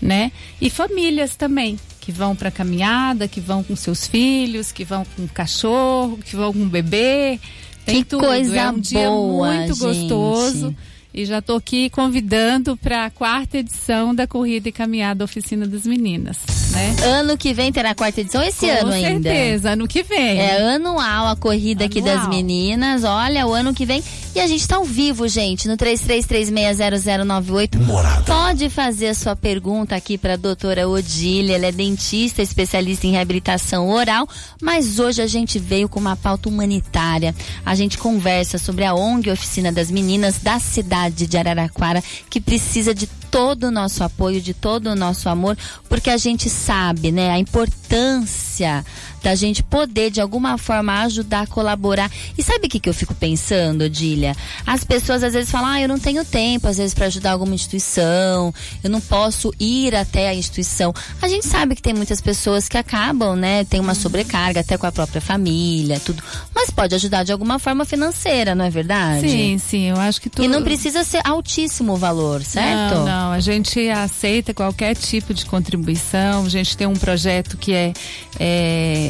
[0.01, 0.29] né?
[0.59, 5.27] E famílias também que vão para caminhada, que vão com seus filhos, que vão com
[5.27, 7.39] cachorro, que vão com bebê.
[7.85, 8.25] Tem que tudo.
[8.25, 9.79] coisa é um dia boa, muito gente.
[9.79, 10.75] gostoso.
[11.13, 15.85] E já estou aqui convidando para a quarta edição da Corrida e Caminhada Oficina das
[15.85, 16.39] Meninas,
[16.71, 16.95] né?
[17.03, 19.29] Ano que vem terá a quarta edição, esse Com ano ainda.
[19.29, 20.39] certeza, ano que vem.
[20.39, 22.17] É anual a corrida aqui Anual.
[22.17, 23.03] das meninas.
[23.03, 24.03] Olha, o ano que vem.
[24.35, 27.79] E a gente tá ao vivo, gente, no 33360098.
[27.83, 28.21] Morada.
[28.23, 31.55] Pode fazer a sua pergunta aqui para a doutora Odília.
[31.55, 34.27] Ela é dentista, especialista em reabilitação oral.
[34.61, 37.33] Mas hoje a gente veio com uma pauta humanitária.
[37.65, 42.93] A gente conversa sobre a ONG Oficina das Meninas da cidade de Araraquara, que precisa
[42.93, 47.31] de todo o nosso apoio, de todo o nosso amor, porque a gente sabe, né,
[47.31, 48.85] a importância
[49.21, 52.11] da gente poder de alguma forma ajudar, colaborar.
[52.37, 54.35] E sabe o que, que eu fico pensando, Odília?
[54.65, 57.53] As pessoas às vezes falam, ah, eu não tenho tempo, às vezes, para ajudar alguma
[57.53, 58.53] instituição,
[58.83, 60.93] eu não posso ir até a instituição.
[61.21, 64.85] A gente sabe que tem muitas pessoas que acabam, né, tem uma sobrecarga até com
[64.85, 66.23] a própria família, tudo.
[66.53, 69.29] Mas pode ajudar de alguma forma financeira, não é verdade?
[69.29, 70.45] Sim, sim, eu acho que tudo.
[70.45, 72.95] E não precisa ser altíssimo o valor, certo?
[72.95, 76.45] Não, não, a gente aceita qualquer tipo de contribuição.
[76.45, 77.93] A gente tem um projeto que é
[78.39, 79.08] é,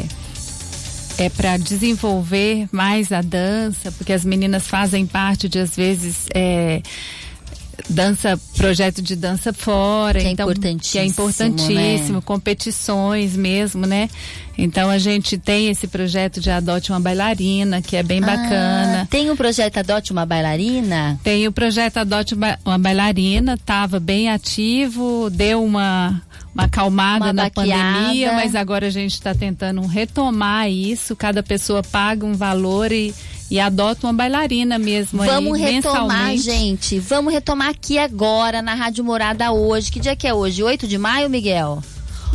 [1.19, 6.81] é para desenvolver mais a dança, porque as meninas fazem parte de às vezes é,
[7.89, 12.23] dança projeto de dança fora Que é então que é importantíssimo, importantíssimo né?
[12.25, 14.09] competições mesmo né
[14.61, 19.07] então a gente tem esse projeto de adote uma bailarina que é bem bacana Ah,
[19.09, 21.19] tem o projeto Adote uma Bailarina?
[21.23, 26.21] tem o projeto Adote uma Bailarina, estava bem ativo, deu uma,
[26.53, 27.71] uma acalmada Uma na baqueada.
[27.99, 31.15] pandemia, mas agora a gente está tentando retomar isso.
[31.15, 33.13] Cada pessoa paga um valor e,
[33.49, 35.23] e adota uma bailarina mesmo.
[35.23, 36.99] Vamos aí, retomar, gente.
[36.99, 39.91] Vamos retomar aqui agora na Rádio Morada hoje.
[39.91, 40.61] Que dia que é hoje?
[40.63, 41.81] 8 de maio, Miguel?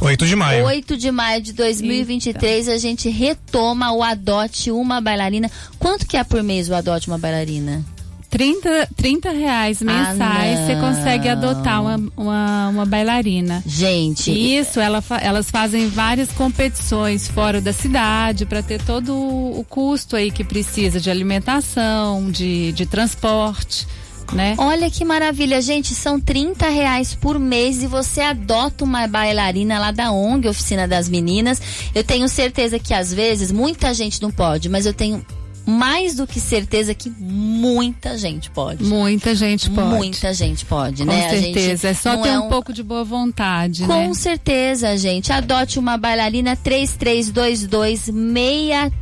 [0.01, 0.65] 8 de maio.
[0.65, 5.51] 8 de maio de 2023 a gente retoma o Adote uma Bailarina.
[5.79, 7.85] Quanto que é por mês o Adote uma Bailarina?
[8.29, 13.63] 30, 30 reais mensais Ah, você consegue adotar uma, uma, uma bailarina.
[13.65, 19.65] Gente, Isso, ela elas fazem várias competições fora da cidade para ter todo o o
[19.65, 23.87] custo aí que precisa de alimentação, de, de transporte,
[24.33, 24.55] né?
[24.59, 25.95] Olha que maravilha, gente.
[25.95, 31.09] São 30 reais por mês e você adota uma bailarina lá da ONG, Oficina das
[31.09, 31.61] Meninas.
[31.95, 35.25] Eu tenho certeza que às vezes muita gente não pode, mas eu tenho
[35.67, 38.85] mais do que certeza que muita gente pode.
[38.85, 39.89] Muita gente pode.
[39.89, 41.31] Muita gente pode, Com né?
[41.31, 41.89] Gente certeza.
[41.89, 44.15] É só ter é um pouco de boa vontade, Com né?
[44.15, 45.33] certeza, gente.
[45.33, 48.93] Adote uma bailarina 3322 63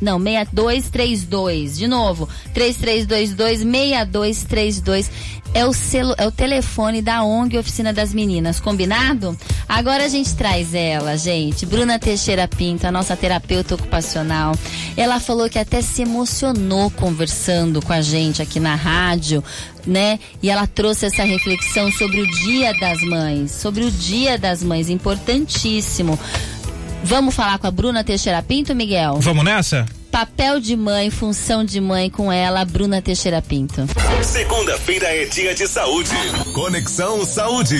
[0.00, 1.76] não, 6232.
[1.76, 5.10] De novo, 3322 6232
[5.52, 9.36] é o selo, é o telefone da ONG Oficina das Meninas, combinado?
[9.68, 14.54] Agora a gente traz ela, gente, Bruna Teixeira Pinto, a nossa terapeuta ocupacional.
[14.96, 19.42] Ela falou que até se emocionou conversando com a gente aqui na rádio,
[19.86, 20.18] né?
[20.42, 24.88] E ela trouxe essa reflexão sobre o Dia das Mães, sobre o Dia das Mães,
[24.88, 26.18] importantíssimo.
[27.02, 29.18] Vamos falar com a Bruna Teixeira Pinto, Miguel?
[29.20, 29.86] Vamos nessa?
[30.10, 33.86] Papel de mãe, função de mãe com ela, Bruna Teixeira Pinto.
[34.22, 36.10] Segunda-feira é dia de saúde.
[36.52, 37.78] Conexão Saúde.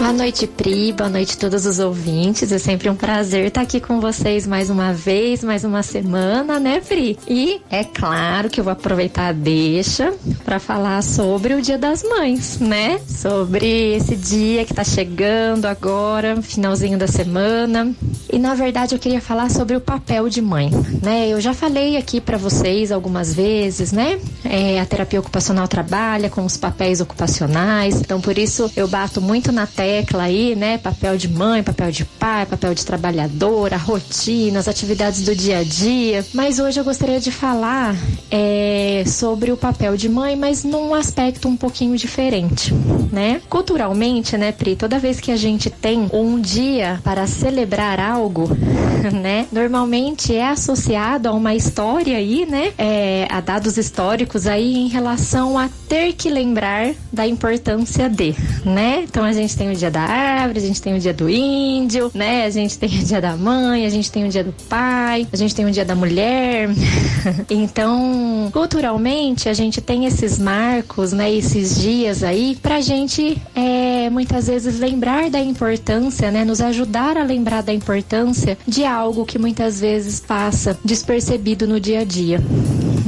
[0.00, 0.92] Boa noite, Pri.
[0.92, 2.50] Boa noite a todos os ouvintes.
[2.50, 6.80] É sempre um prazer estar aqui com vocês mais uma vez, mais uma semana, né,
[6.80, 7.18] Pri?
[7.28, 12.02] E é claro que eu vou aproveitar a deixa para falar sobre o Dia das
[12.02, 12.98] Mães, né?
[13.06, 17.94] Sobre esse dia que tá chegando agora, finalzinho da semana.
[18.32, 20.70] E na verdade eu queria falar sobre o papel de mãe,
[21.02, 21.28] né?
[21.28, 24.18] Eu já falei aqui para vocês algumas vezes, né?
[24.46, 29.52] É, a terapia ocupacional trabalha com os papéis ocupacionais, então por isso eu bato muito
[29.52, 30.78] na tecla aí, né?
[30.78, 35.64] Papel de mãe, papel de pai, papel de trabalhadora, rotina, as atividades do dia a
[35.64, 36.24] dia.
[36.32, 37.96] Mas hoje eu gostaria de falar
[38.30, 42.72] é, sobre o papel de mãe, mas num aspecto um pouquinho diferente,
[43.10, 43.42] né?
[43.48, 48.48] Culturalmente, né, Pri, toda vez que a gente tem um dia para celebrar algo,
[49.12, 49.48] né?
[49.50, 52.72] Normalmente é associado a uma história aí, né?
[52.78, 59.02] É, a dados históricos aí em relação a ter que lembrar da importância de, né?
[59.02, 62.10] Então a gente tem o dia da árvore, a gente tem o dia do índio,
[62.14, 62.44] né?
[62.44, 65.36] A gente tem o dia da mãe, a gente tem o dia do pai, a
[65.36, 66.68] gente tem o dia da mulher.
[67.48, 71.32] então, culturalmente, a gente tem esses marcos, né?
[71.32, 76.44] Esses dias aí pra gente é, muitas vezes lembrar da importância, né?
[76.44, 82.00] Nos ajudar a lembrar da importância de algo que muitas vezes passa despercebido no dia
[82.00, 82.40] a dia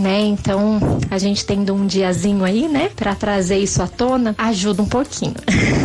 [0.03, 0.21] né?
[0.21, 0.81] Então,
[1.11, 5.35] a gente tendo um diazinho aí, né, para trazer isso à tona, ajuda um pouquinho.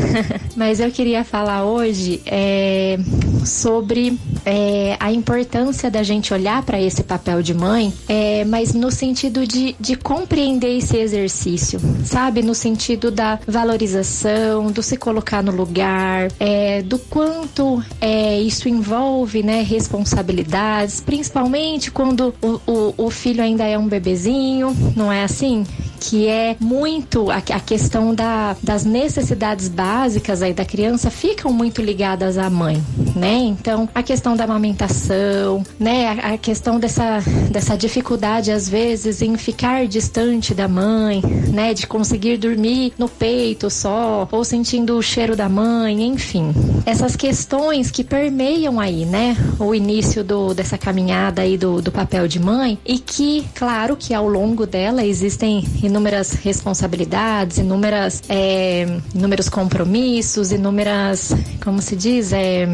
[0.56, 2.98] Mas eu queria falar hoje é,
[3.46, 8.92] sobre é, a importância da gente olhar para esse papel de mãe, é, mas no
[8.92, 12.42] sentido de, de compreender esse exercício, sabe?
[12.42, 19.44] No sentido da valorização, do se colocar no lugar, é, do quanto é, isso envolve,
[19.44, 25.66] né, responsabilidades, principalmente quando o, o, o filho ainda é um bebezinho, não é assim?
[26.00, 31.82] Que é muito a, a questão da, das necessidades básicas aí da criança ficam muito
[31.82, 32.82] ligadas à mãe,
[33.16, 33.38] né?
[33.38, 36.08] Então, a questão da amamentação, né?
[36.08, 37.20] A, a questão dessa,
[37.52, 41.74] dessa dificuldade, às vezes, em ficar distante da mãe, né?
[41.74, 46.54] De conseguir dormir no peito só, ou sentindo o cheiro da mãe, enfim.
[46.86, 49.36] Essas questões que permeiam aí, né?
[49.60, 54.14] O início do, dessa caminhada aí do, do papel de mãe e que, claro, que
[54.14, 62.68] ao longo dela existem inúmeras responsabilidades, inúmeras, é, inúmeros compromissos, inúmeras, como se diz, é,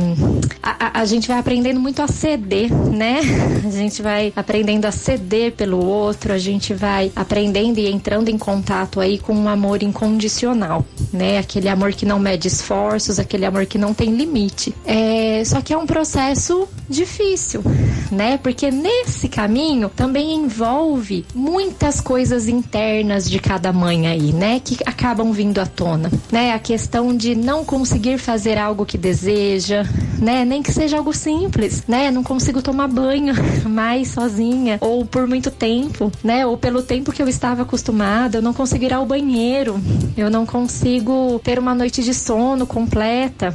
[0.62, 3.22] a, a, gente vai aprendendo muito a ceder, né?
[3.66, 8.38] A gente vai aprendendo a ceder pelo outro, a gente vai aprendendo e entrando em
[8.38, 11.38] contato aí com um amor incondicional, né?
[11.38, 14.76] Aquele amor que não mede esforços, aquele amor que não tem limite.
[14.86, 17.64] É, só que é um processo difícil,
[18.12, 18.38] né?
[18.38, 24.60] Porque nesse caminho também envolve muitas coisas internas de cada mãe aí, né?
[24.64, 26.54] Que acabam vindo à tona, né?
[26.54, 29.84] A questão de não conseguir fazer algo que deseja,
[30.20, 30.46] né?
[30.46, 32.10] Nem que seja algo simples, né?
[32.10, 33.34] Não consigo tomar banho
[33.70, 36.46] mais sozinha ou por muito tempo, né?
[36.46, 39.80] Ou pelo tempo que eu estava acostumada, eu não consigo ir ao banheiro,
[40.16, 43.54] eu não consigo ter uma noite de sono completa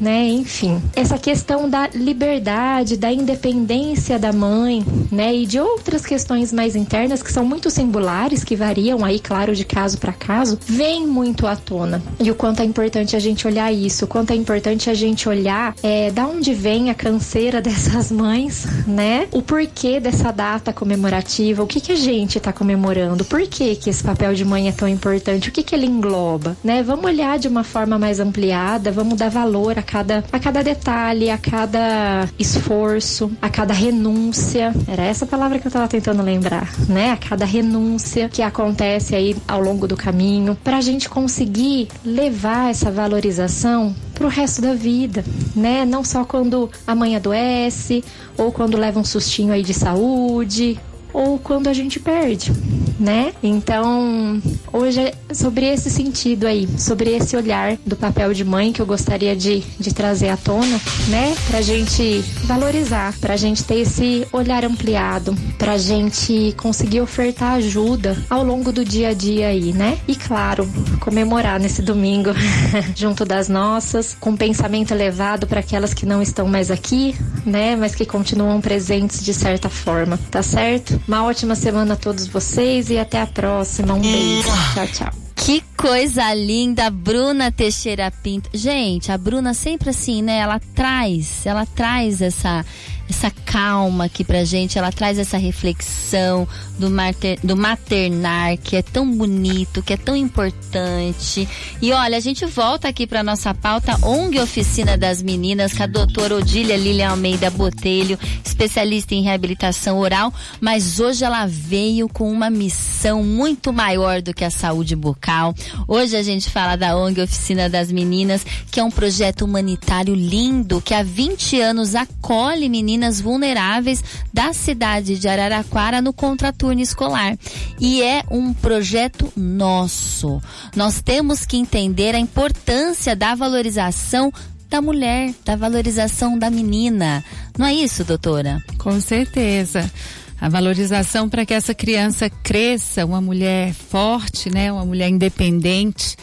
[0.00, 0.28] né?
[0.28, 5.34] Enfim, essa questão da liberdade, da independência da mãe, né?
[5.34, 9.64] E de outras questões mais internas que são muito singulares, que variam aí, claro, de
[9.64, 12.02] caso para caso, vem muito à tona.
[12.18, 15.28] E o quanto é importante a gente olhar isso, o quanto é importante a gente
[15.28, 19.28] olhar é, da onde vem a canseira dessas mães, né?
[19.32, 23.90] O porquê dessa data comemorativa, o que que a gente está comemorando, por que que
[23.90, 26.82] esse papel de mãe é tão importante, o que que ele engloba, né?
[26.82, 31.30] Vamos olhar de uma forma mais ampliada, vamos dar valor a cada, a cada detalhe,
[31.30, 34.72] a cada esforço, a cada renúncia.
[34.86, 37.10] Era essa palavra que eu tava tentando lembrar, né?
[37.10, 42.70] A cada renúncia que acontece aí ao longo do caminho, para a gente conseguir levar
[42.70, 45.24] essa valorização pro resto da vida,
[45.56, 45.84] né?
[45.84, 48.04] Não só quando a mãe adoece,
[48.38, 50.78] ou quando leva um sustinho aí de saúde,
[51.12, 52.52] ou quando a gente perde,
[52.98, 53.32] né?
[53.42, 54.40] Então,
[54.72, 58.86] hoje é sobre esse sentido aí, sobre esse olhar do papel de mãe que eu
[58.86, 61.34] gostaria de, de trazer à tona, né?
[61.48, 68.44] Pra gente valorizar, pra gente ter esse olhar ampliado, pra gente conseguir ofertar ajuda ao
[68.44, 69.98] longo do dia a dia aí, né?
[70.06, 70.68] E claro,
[71.00, 72.30] comemorar nesse domingo
[72.94, 77.14] junto das nossas, com pensamento elevado para aquelas que não estão mais aqui,
[77.46, 77.76] né?
[77.76, 80.99] Mas que continuam presentes de certa forma, tá certo?
[81.08, 83.94] Uma ótima semana a todos vocês e até a próxima.
[83.94, 84.48] Um beijo.
[84.74, 85.12] Tchau, tchau.
[85.34, 88.50] Que coisa linda, Bruna Teixeira Pinto.
[88.52, 90.38] Gente, a Bruna sempre assim, né?
[90.38, 92.64] Ela traz, ela traz essa
[93.10, 96.46] essa calma aqui pra gente, ela traz essa reflexão
[96.78, 101.46] do, mater, do maternar, que é tão bonito, que é tão importante.
[101.82, 105.86] E olha, a gente volta aqui pra nossa pauta ONG Oficina das Meninas, com a
[105.86, 112.48] doutora Odília Lilian Almeida Botelho, especialista em reabilitação oral, mas hoje ela veio com uma
[112.48, 115.52] missão muito maior do que a saúde bucal.
[115.88, 120.80] Hoje a gente fala da ONG Oficina das Meninas, que é um projeto humanitário lindo,
[120.80, 127.36] que há 20 anos acolhe meninas meninas vulneráveis da cidade de Araraquara no contraturno escolar.
[127.80, 130.40] E é um projeto nosso.
[130.76, 134.30] Nós temos que entender a importância da valorização
[134.68, 137.24] da mulher, da valorização da menina.
[137.58, 138.62] Não é isso, doutora?
[138.78, 139.90] Com certeza
[140.38, 146.16] a valorização para que essa criança cresça uma mulher forte, né, uma mulher independente,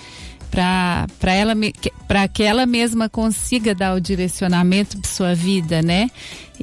[0.49, 1.53] para ela
[2.07, 6.09] para que ela mesma consiga dar o direcionamento de sua vida, né?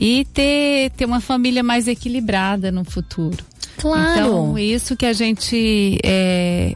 [0.01, 3.45] E ter ter uma família mais equilibrada no futuro.
[3.79, 4.13] Claro.
[4.13, 6.75] Então isso que a gente é,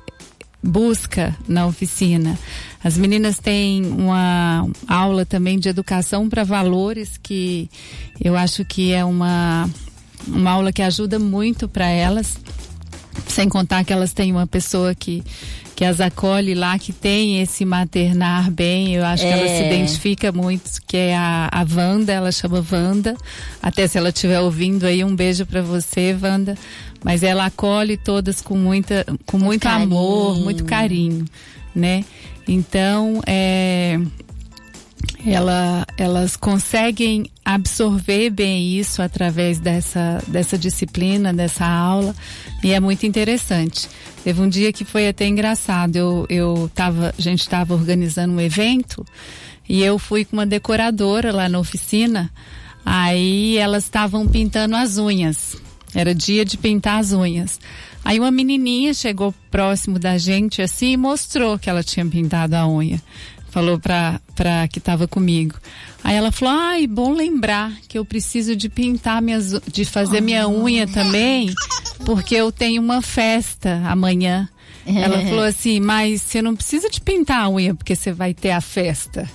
[0.63, 2.37] busca na oficina
[2.83, 7.69] As meninas têm uma aula também de educação para valores que
[8.21, 9.69] eu acho que é uma
[10.27, 12.37] uma aula que ajuda muito para elas.
[13.27, 15.23] Sem contar que elas têm uma pessoa que
[15.79, 19.29] que as acolhe lá, que tem esse maternar bem, eu acho é.
[19.29, 19.73] que ela se é.
[19.73, 23.15] identifica muito, que é a, a Wanda, ela chama Wanda.
[23.63, 26.59] Até se ela estiver ouvindo aí, um beijo para você, Wanda.
[27.05, 31.25] Mas ela acolhe todas com muita, com muito, muito amor, muito carinho,
[31.73, 32.05] né?
[32.49, 34.01] Então, é,
[35.27, 42.15] ela, elas conseguem absorver bem isso através dessa, dessa disciplina, dessa aula,
[42.63, 43.89] e é muito interessante.
[44.23, 45.97] Teve um dia que foi até engraçado.
[45.97, 49.05] Eu, eu tava, a gente estava organizando um evento
[49.69, 52.31] e eu fui com uma decoradora lá na oficina.
[52.85, 55.57] Aí elas estavam pintando as unhas.
[55.95, 57.59] Era dia de pintar as unhas.
[58.05, 62.69] Aí uma menininha chegou próximo da gente assim e mostrou que ela tinha pintado a
[62.69, 63.01] unha
[63.51, 65.55] falou pra, pra que estava comigo.
[66.03, 70.49] Aí ela falou: ai, bom lembrar que eu preciso de pintar minhas, de fazer minha
[70.49, 71.53] unha também,
[72.05, 74.49] porque eu tenho uma festa amanhã.
[74.87, 78.51] Ela falou assim, mas você não precisa de pintar a unha porque você vai ter
[78.51, 79.29] a festa.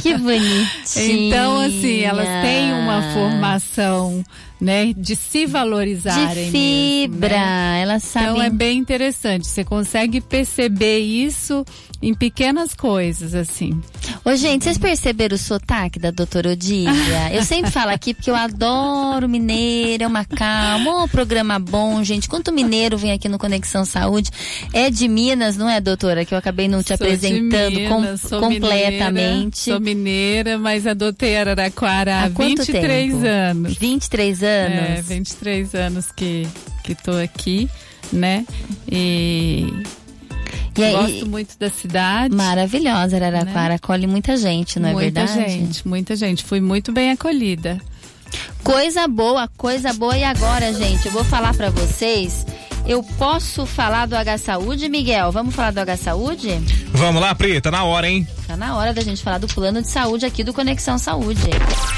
[0.00, 1.26] Que bonitinho.
[1.26, 4.24] então, assim, elas têm uma formação
[4.64, 4.94] né?
[4.96, 6.46] De se valorizarem.
[6.46, 7.82] De fibra, mesmo, né?
[7.82, 8.30] elas sabem.
[8.30, 9.46] Então é bem interessante.
[9.46, 11.64] Você consegue perceber isso
[12.04, 13.80] em pequenas coisas, assim.
[14.22, 17.32] Ô, gente, vocês perceberam o sotaque da doutora Odília?
[17.32, 22.28] eu sempre falo aqui porque eu adoro mineiro, é uma calma, um programa bom, gente.
[22.28, 24.30] Quanto mineiro vem aqui no Conexão Saúde?
[24.74, 26.26] É de Minas, não é, doutora?
[26.26, 29.12] Que eu acabei não te sou apresentando Minas, com, completamente.
[29.12, 33.26] Mineira, sou mineira, mas adotei Araraquara há, há 23 tempo?
[33.26, 33.78] anos.
[33.78, 34.98] 23 anos?
[34.98, 36.46] É, 23 anos que,
[36.82, 37.70] que tô aqui,
[38.12, 38.44] né?
[38.90, 39.66] E
[40.76, 42.34] e aí, Gosto muito da cidade.
[42.34, 43.70] Maravilhosa, Araraquara.
[43.70, 43.74] Né?
[43.74, 45.32] Acolhe muita gente, não muita é verdade?
[45.34, 46.44] Muita gente, muita gente.
[46.44, 47.80] Fui muito bem acolhida.
[48.62, 50.16] Coisa boa, coisa boa.
[50.16, 52.44] E agora, gente, eu vou falar para vocês
[52.86, 55.32] eu posso falar do H Saúde, Miguel?
[55.32, 56.50] Vamos falar do H Saúde?
[56.92, 58.28] Vamos lá, Pri, tá na hora, hein?
[58.46, 61.48] Tá na hora da gente falar do plano de saúde aqui do Conexão Saúde.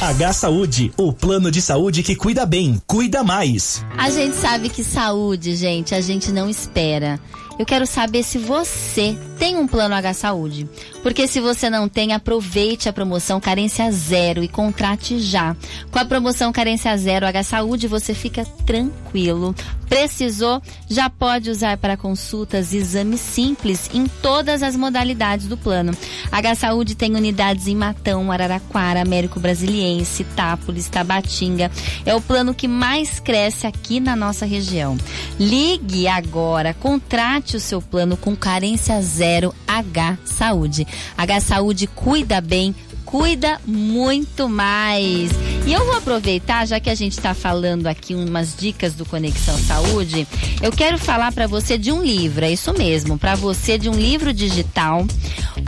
[0.01, 3.85] H Saúde, o plano de saúde que cuida bem, cuida mais.
[3.99, 7.19] A gente sabe que saúde, gente, a gente não espera.
[7.59, 10.69] Eu quero saber se você tem um plano H Saúde.
[11.03, 15.57] Porque se você não tem, aproveite a promoção Carência Zero e contrate já.
[15.91, 19.55] Com a promoção Carência Zero H Saúde, você fica tranquilo.
[19.89, 20.61] Precisou?
[20.89, 25.97] Já pode usar para consultas e exames simples em todas as modalidades do plano.
[26.33, 31.71] H Saúde tem unidades em Matão, Araraquara, Américo Brasiliense, Tápolis, Tabatinga.
[32.05, 34.97] É o plano que mais cresce aqui na nossa região.
[35.39, 40.87] Ligue agora, contrate o seu plano com carência zero H Saúde.
[41.17, 42.75] H Saúde cuida bem
[43.17, 45.31] cuida muito mais.
[45.67, 49.57] E eu vou aproveitar, já que a gente está falando aqui umas dicas do Conexão
[49.57, 50.29] Saúde,
[50.63, 53.95] eu quero falar para você de um livro, é isso mesmo, para você de um
[53.95, 55.07] livro digital,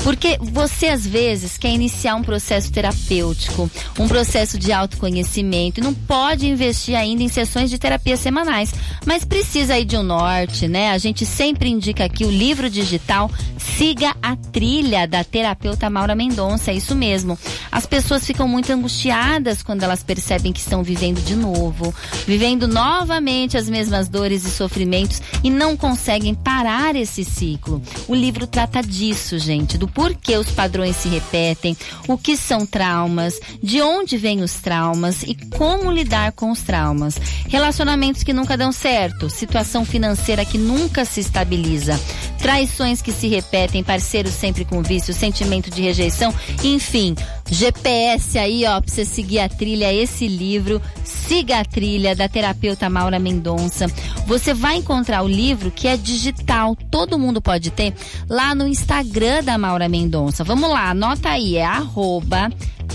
[0.05, 3.69] porque você às vezes quer iniciar um processo terapêutico,
[3.99, 8.75] um processo de autoconhecimento e não pode investir ainda em sessões de terapia semanais,
[9.07, 10.91] mas precisa ir de um norte, né?
[10.91, 13.31] A gente sempre indica aqui o livro digital
[13.79, 17.38] Siga a Trilha da terapeuta Maura Mendonça, é isso mesmo.
[17.71, 21.95] As pessoas ficam muito angustiadas quando elas percebem que estão vivendo de novo,
[22.27, 27.83] vivendo novamente as mesmas dores e sofrimentos e não conseguem parar esse ciclo.
[28.07, 31.77] O livro trata disso, gente, do porquê os padrões se repetem,
[32.07, 37.19] o que são traumas, de onde vêm os traumas e como lidar com os traumas.
[37.49, 41.99] Relacionamentos que nunca dão certo, situação financeira que nunca se estabiliza,
[42.39, 47.15] traições que se repetem, parceiros sempre com vício, sentimento de rejeição, enfim,
[47.51, 52.89] GPS aí, ó, pra você seguir a trilha, esse livro, Siga a Trilha, da terapeuta
[52.89, 53.87] Maura Mendonça.
[54.27, 57.95] Você vai encontrar o livro que é digital, todo mundo pode ter,
[58.29, 60.45] lá no Instagram da Maura Mendonça.
[60.45, 62.51] Vamos lá, anota aí, é arroba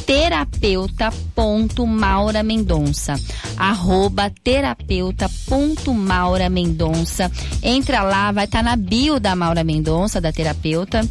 [0.05, 3.15] terapeuta.maura Mendonça.
[3.57, 7.31] Arroba terapeuta.maura Mendonça.
[7.61, 11.07] Entra lá, vai estar tá na bio da Maura Mendonça, da terapeuta.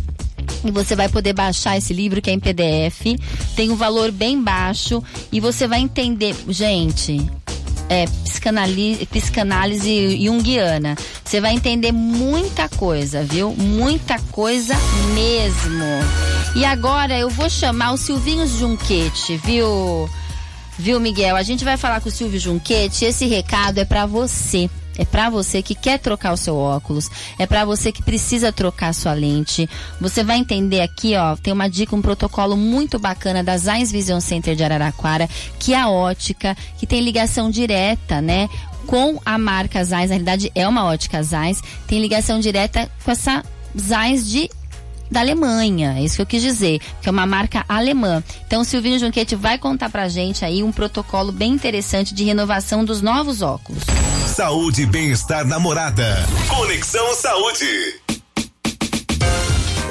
[0.64, 3.18] E você vai poder baixar esse livro que é em PDF.
[3.56, 7.20] Tem um valor bem baixo e você vai entender, gente.
[7.88, 10.96] É, psicanálise, psicanálise junguiana.
[11.24, 13.54] Você vai entender muita coisa, viu?
[13.54, 14.74] Muita coisa
[15.14, 15.84] mesmo.
[16.54, 20.08] E agora eu vou chamar o Silvinho Junquete, viu?
[20.78, 21.36] Viu, Miguel?
[21.36, 23.04] A gente vai falar com o Silvio Junquete.
[23.04, 27.46] Esse recado é para você É para você que quer trocar o seu óculos, é
[27.46, 29.68] para você que precisa trocar a sua lente.
[30.00, 34.20] Você vai entender aqui, ó, tem uma dica, um protocolo muito bacana da Zeiss Vision
[34.20, 35.28] Center de Araraquara,
[35.58, 38.48] que é a ótica, que tem ligação direta, né,
[38.86, 40.10] com a marca Zeiss.
[40.10, 43.44] Na realidade é uma ótica Zeiss, tem ligação direta com essa
[43.76, 44.50] Zeiss de
[45.12, 48.24] da Alemanha, é isso que eu quis dizer, que é uma marca alemã.
[48.46, 52.82] Então o Silvinho Junquete vai contar pra gente aí um protocolo bem interessante de renovação
[52.82, 53.82] dos novos óculos.
[54.26, 56.26] Saúde e bem-estar namorada.
[56.48, 58.00] Conexão Saúde.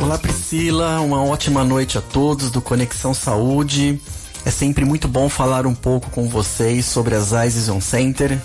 [0.01, 4.01] Olá Priscila, uma ótima noite a todos do Conexão Saúde.
[4.43, 8.39] É sempre muito bom falar um pouco com vocês sobre as Eyes Vision Center.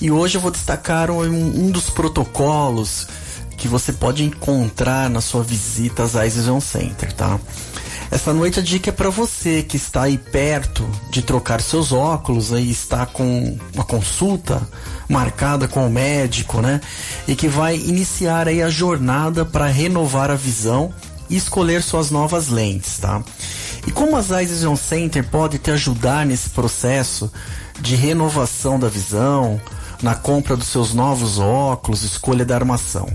[0.00, 3.06] E hoje eu vou destacar um, um dos protocolos
[3.60, 7.38] que você pode encontrar na sua visita às Vision Center, tá?
[8.10, 12.50] Essa noite a dica é para você que está aí perto de trocar seus óculos
[12.50, 14.66] e está com uma consulta
[15.08, 16.80] marcada com o médico, né?
[17.28, 20.92] E que vai iniciar aí a jornada para renovar a visão
[21.28, 23.22] e escolher suas novas lentes, tá?
[23.86, 27.30] E como as Eyes Vision Center pode te ajudar nesse processo
[27.78, 29.60] de renovação da visão,
[30.02, 33.08] na compra dos seus novos óculos, escolha da armação.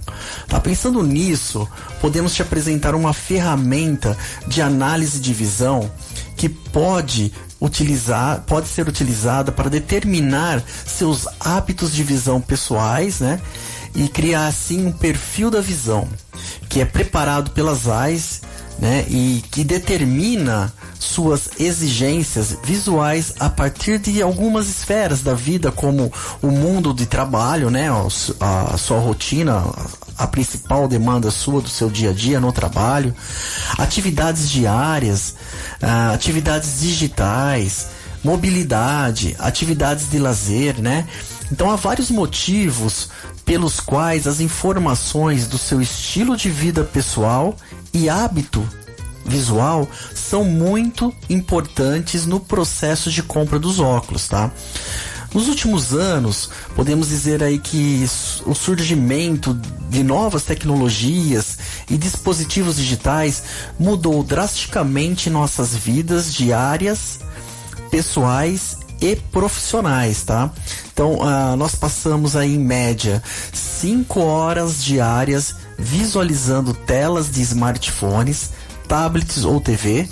[0.47, 1.67] Tá pensando nisso?
[1.99, 4.17] Podemos te apresentar uma ferramenta
[4.47, 5.89] de análise de visão
[6.35, 13.39] que pode utilizar, pode ser utilizada para determinar seus hábitos de visão pessoais, né?
[13.95, 16.07] E criar assim um perfil da visão
[16.67, 18.41] que é preparado pelas eyes,
[18.79, 19.05] né?
[19.09, 26.11] E que determina suas exigências visuais a partir de algumas esferas da vida, como
[26.41, 27.87] o mundo de trabalho, né?
[28.39, 29.63] A, sua rotina,
[30.17, 33.13] a principal demanda sua do seu dia a dia no trabalho,
[33.77, 35.35] atividades diárias,
[35.81, 37.87] uh, atividades digitais,
[38.23, 41.07] mobilidade, atividades de lazer, né?
[41.51, 43.09] Então há vários motivos
[43.45, 47.55] pelos quais as informações do seu estilo de vida pessoal
[47.95, 48.67] e hábito
[49.25, 54.51] visual são muito importantes no processo de compra dos óculos, tá?
[55.33, 58.05] Nos últimos anos, podemos dizer aí que
[58.45, 59.53] o surgimento
[59.89, 61.57] de novas tecnologias
[61.89, 63.43] e dispositivos digitais
[63.79, 67.19] mudou drasticamente nossas vidas diárias,
[67.89, 70.51] pessoais e profissionais, tá?
[70.93, 73.21] Então, uh, nós passamos aí em média
[73.51, 78.51] 5 horas diárias visualizando telas de smartphones,
[78.87, 80.07] tablets ou TV.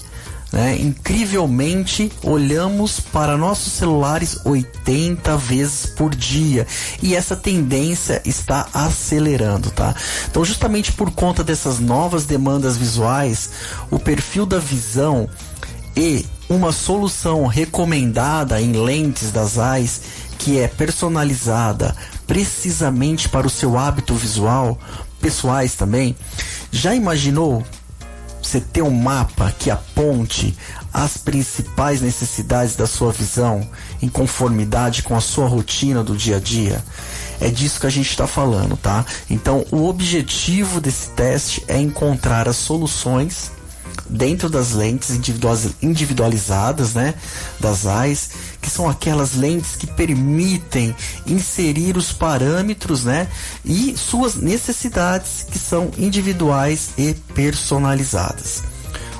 [0.51, 0.77] Né?
[0.79, 6.67] Incrivelmente, olhamos para nossos celulares 80 vezes por dia
[7.01, 9.95] e essa tendência está acelerando, tá?
[10.29, 13.49] Então, justamente por conta dessas novas demandas visuais,
[13.89, 15.27] o perfil da visão
[15.97, 20.01] e uma solução recomendada em lentes das AIS
[20.37, 21.95] que é personalizada
[22.27, 24.77] precisamente para o seu hábito visual,
[25.23, 26.15] pessoais também.
[26.69, 27.65] Já imaginou
[28.41, 30.53] você ter um mapa que aponte
[30.93, 33.67] as principais necessidades da sua visão
[34.01, 36.83] em conformidade com a sua rotina do dia a dia?
[37.39, 39.05] É disso que a gente está falando, tá?
[39.29, 43.49] Então, o objetivo desse teste é encontrar as soluções
[44.09, 45.11] dentro das lentes
[45.81, 47.13] individualizadas, né,
[47.59, 48.29] das AIS,
[48.63, 50.95] que são aquelas lentes que permitem
[51.27, 53.27] inserir os parâmetros, né,
[53.63, 58.63] e suas necessidades que são individuais e personalizadas.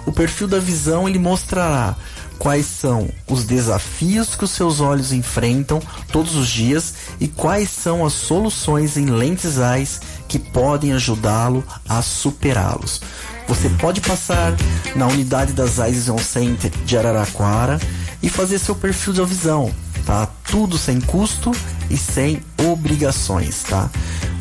[0.05, 1.95] O perfil da visão ele mostrará
[2.39, 5.81] quais são os desafios que os seus olhos enfrentam
[6.11, 12.01] todos os dias e quais são as soluções em lentes AIS que podem ajudá-lo a
[12.01, 13.01] superá-los.
[13.47, 14.53] Você pode passar
[14.95, 17.79] na unidade das Vision Center de Araraquara
[18.24, 19.71] e fazer seu perfil de visão,
[20.05, 20.28] tá?
[20.45, 21.51] Tudo sem custo
[21.89, 23.91] e sem obrigações, tá?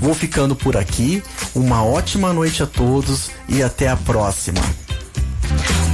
[0.00, 1.22] Vou ficando por aqui.
[1.54, 4.60] Uma ótima noite a todos e até a próxima.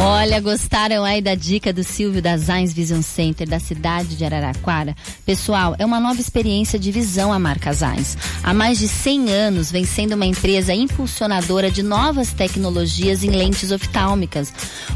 [0.00, 4.94] Olha, gostaram aí da dica do Silvio da Zines Vision Center da cidade de Araraquara?
[5.26, 8.16] Pessoal, é uma nova experiência de visão a marca Zines.
[8.40, 13.72] Há mais de 100 anos vem sendo uma empresa impulsionadora de novas tecnologias em lentes
[13.72, 14.52] oftálmicas.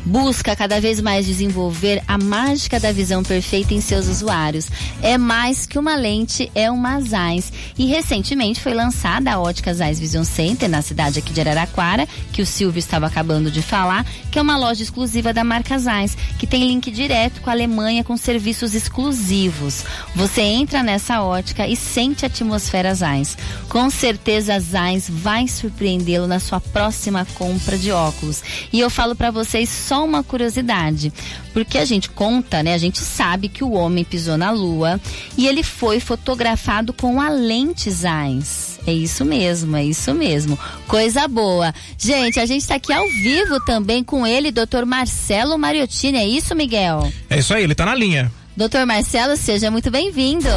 [0.07, 4.69] Busca cada vez mais desenvolver a mágica da visão perfeita em seus usuários.
[5.03, 7.53] É mais que uma lente, é uma Zines.
[7.77, 12.41] E recentemente foi lançada a ótica Zines Vision Center na cidade aqui de Araraquara, que
[12.41, 16.47] o Silvio estava acabando de falar, que é uma loja exclusiva da marca Zeiss, que
[16.47, 19.85] tem link direto com a Alemanha com serviços exclusivos.
[20.15, 23.39] Você entra nessa ótica e sente a atmosfera Zeiss.
[23.71, 28.43] Com certeza Zeiss vai surpreendê-lo na sua próxima compra de óculos.
[28.71, 31.11] E eu falo para vocês só uma curiosidade,
[31.55, 32.75] porque a gente conta, né?
[32.75, 35.01] A gente sabe que o homem pisou na lua
[35.39, 38.72] e ele foi fotografado com a lente Zeiss.
[38.87, 40.59] É isso mesmo, é isso mesmo.
[40.89, 41.73] Coisa boa.
[41.97, 44.85] Gente, a gente está aqui ao vivo também com ele, Dr.
[44.85, 46.19] Marcelo Mariottini.
[46.19, 47.13] É isso, Miguel?
[47.31, 48.31] É isso aí, ele tá na linha.
[48.57, 50.49] Doutor Marcelo, seja muito bem-vindo.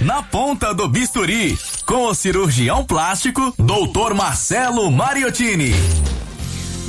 [0.00, 4.14] Na ponta do bisturi, com o cirurgião plástico, Dr.
[4.14, 5.72] Marcelo Mariottini.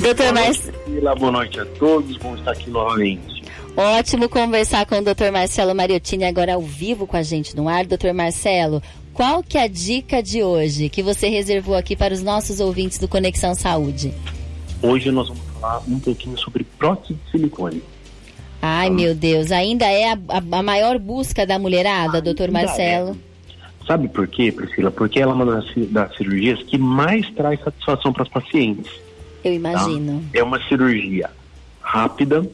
[0.00, 0.76] Doutor Marcelo.
[1.18, 3.36] Boa noite a todos, vamos estar aqui novamente.
[3.76, 5.30] Ótimo conversar com o Dr.
[5.32, 7.86] Marcelo Mariottini agora ao vivo com a gente no ar.
[7.86, 8.82] Doutor Marcelo,
[9.16, 12.98] qual que é a dica de hoje que você reservou aqui para os nossos ouvintes
[12.98, 14.12] do Conexão Saúde?
[14.82, 17.82] Hoje nós vamos falar um pouquinho sobre prótese de silicone.
[18.60, 23.12] Ai, meu Deus, ainda é a, a, a maior busca da mulherada, doutor Marcelo?
[23.12, 23.86] É.
[23.86, 24.90] Sabe por quê, Priscila?
[24.90, 28.92] Porque ela é uma das, das cirurgias que mais traz satisfação para as pacientes.
[29.42, 30.20] Eu imagino.
[30.20, 30.38] Tá?
[30.40, 31.30] É uma cirurgia
[31.80, 32.46] rápida,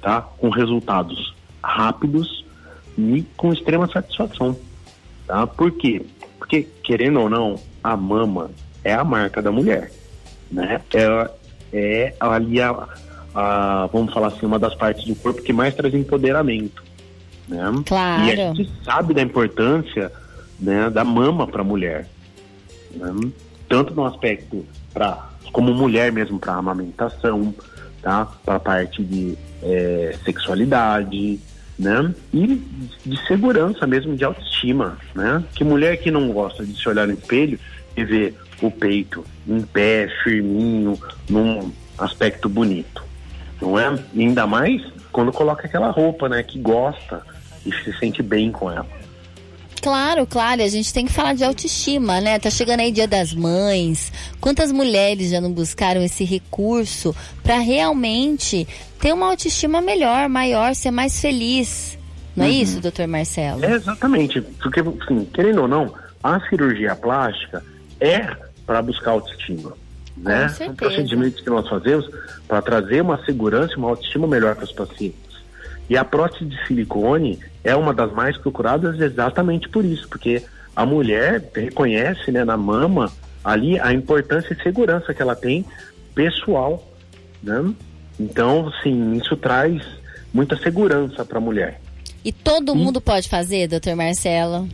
[0.00, 0.20] tá?
[0.20, 2.44] Com resultados rápidos
[2.96, 4.56] e com extrema satisfação.
[5.26, 5.46] Tá?
[5.46, 6.02] Por quê?
[6.38, 8.50] Porque, querendo ou não, a mama
[8.84, 9.90] é a marca da mulher.
[10.50, 10.80] Né?
[10.92, 11.34] Ela
[11.72, 12.88] é ali a,
[13.34, 16.84] a, vamos falar assim, uma das partes do corpo que mais traz empoderamento.
[17.48, 17.62] Né?
[17.84, 18.24] Claro.
[18.24, 20.12] E a gente sabe da importância
[20.58, 22.08] né, da mama para a mulher.
[22.92, 23.30] Né?
[23.68, 27.54] Tanto no aspecto para como mulher mesmo para amamentação,
[28.02, 28.26] tá?
[28.44, 31.40] Para a parte de é, sexualidade,
[31.78, 32.14] né?
[32.32, 32.62] E
[33.04, 35.42] de segurança mesmo, de autoestima, né?
[35.54, 37.58] Que mulher que não gosta de se olhar no espelho
[37.96, 40.98] e ver o peito em pé, firminho,
[41.28, 43.02] num aspecto bonito,
[43.60, 43.98] não é?
[44.14, 46.42] E ainda mais quando coloca aquela roupa, né?
[46.42, 47.22] Que gosta
[47.64, 48.86] e se sente bem com ela.
[49.86, 52.40] Claro, claro, a gente tem que falar de autoestima, né?
[52.40, 54.12] Tá chegando aí Dia das Mães.
[54.40, 58.66] Quantas mulheres já não buscaram esse recurso para realmente
[59.00, 61.96] ter uma autoestima melhor, maior, ser mais feliz?
[62.34, 62.52] Não é uhum.
[62.52, 63.64] é isso, doutor Marcelo?
[63.64, 64.40] É exatamente.
[64.40, 67.62] Porque, assim, querendo ou não, a cirurgia plástica
[68.00, 68.26] é
[68.66, 69.72] para buscar autoestima.
[70.16, 70.48] Né?
[70.48, 72.10] São procedimentos que nós fazemos
[72.48, 75.25] para trazer uma segurança e uma autoestima melhor para os pacientes.
[75.88, 80.42] E a prótese de silicone é uma das mais procuradas exatamente por isso, porque
[80.74, 83.10] a mulher reconhece né, na mama
[83.44, 85.64] ali a importância e segurança que ela tem
[86.14, 86.82] pessoal.
[87.42, 87.72] Né?
[88.18, 89.82] Então, sim, isso traz
[90.34, 91.80] muita segurança para a mulher.
[92.24, 94.68] E todo mundo pode fazer, doutor Marcelo?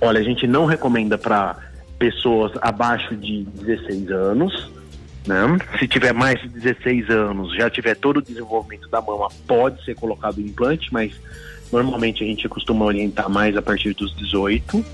[0.00, 1.56] Olha, a gente não recomenda para
[1.98, 4.70] pessoas abaixo de 16 anos,
[5.26, 5.58] né?
[5.78, 9.94] Se tiver mais de 16 anos, já tiver todo o desenvolvimento da mama, pode ser
[9.94, 11.12] colocado implante, mas
[11.72, 14.84] normalmente a gente costuma orientar mais a partir dos 18.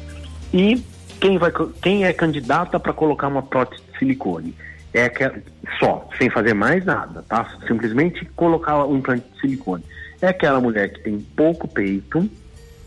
[0.53, 0.83] E
[1.21, 4.55] quem, vai, quem é candidata para colocar uma prótese de silicone?
[4.93, 5.31] É que,
[5.79, 7.47] só, sem fazer mais nada, tá?
[7.67, 9.85] Simplesmente colocar o implante de silicone.
[10.21, 12.29] É aquela mulher que tem pouco peito,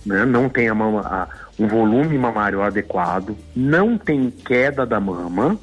[0.06, 0.26] né?
[0.26, 1.28] não tem a mama, a,
[1.60, 5.60] um volume mamário adequado, não tem queda da mama,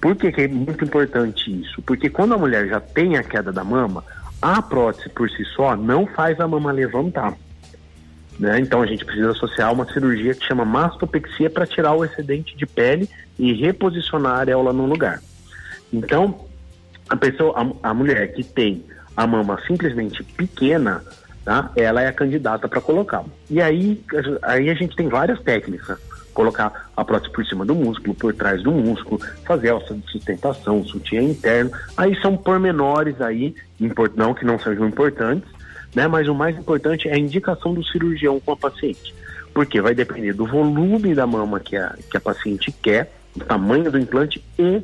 [0.00, 1.80] por que, que é muito importante isso?
[1.82, 4.04] Porque quando a mulher já tem a queda da mama,
[4.40, 7.34] a prótese por si só não faz a mama levantar.
[8.38, 8.60] Né?
[8.60, 12.66] Então a gente precisa associar uma cirurgia que chama mastopexia para tirar o excedente de
[12.66, 15.22] pele e reposicionar a areola no lugar.
[15.92, 16.46] Então,
[17.08, 18.84] a pessoa, a, a mulher que tem
[19.16, 21.02] a mama simplesmente pequena,
[21.44, 21.70] tá?
[21.74, 23.24] ela é a candidata para colocar.
[23.48, 24.02] E aí,
[24.42, 25.98] aí a gente tem várias técnicas
[26.36, 30.84] colocar a prótese por cima do músculo, por trás do músculo, fazer alça de sustentação,
[30.84, 31.70] sutiã interno.
[31.96, 33.54] Aí são pormenores aí,
[34.14, 35.48] não que não sejam importantes,
[35.94, 36.06] né?
[36.06, 39.14] Mas o mais importante é a indicação do cirurgião com a paciente.
[39.54, 43.90] Porque vai depender do volume da mama que a, que a paciente quer, o tamanho
[43.90, 44.82] do implante e,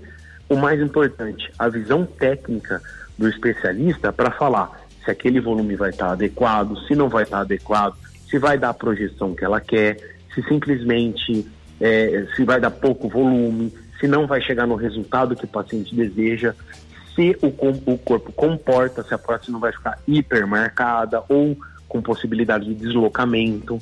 [0.48, 2.80] o mais importante, a visão técnica
[3.18, 7.94] do especialista para falar se aquele volume vai estar adequado, se não vai estar adequado,
[8.30, 11.47] se vai dar a projeção que ela quer, se simplesmente
[11.80, 15.95] é, se vai dar pouco volume, se não vai chegar no resultado que o paciente
[15.95, 16.55] deseja,
[17.14, 21.57] se o, o corpo comporta, se a prótese não vai ficar hipermarcada ou
[21.89, 23.78] com possibilidade de deslocamento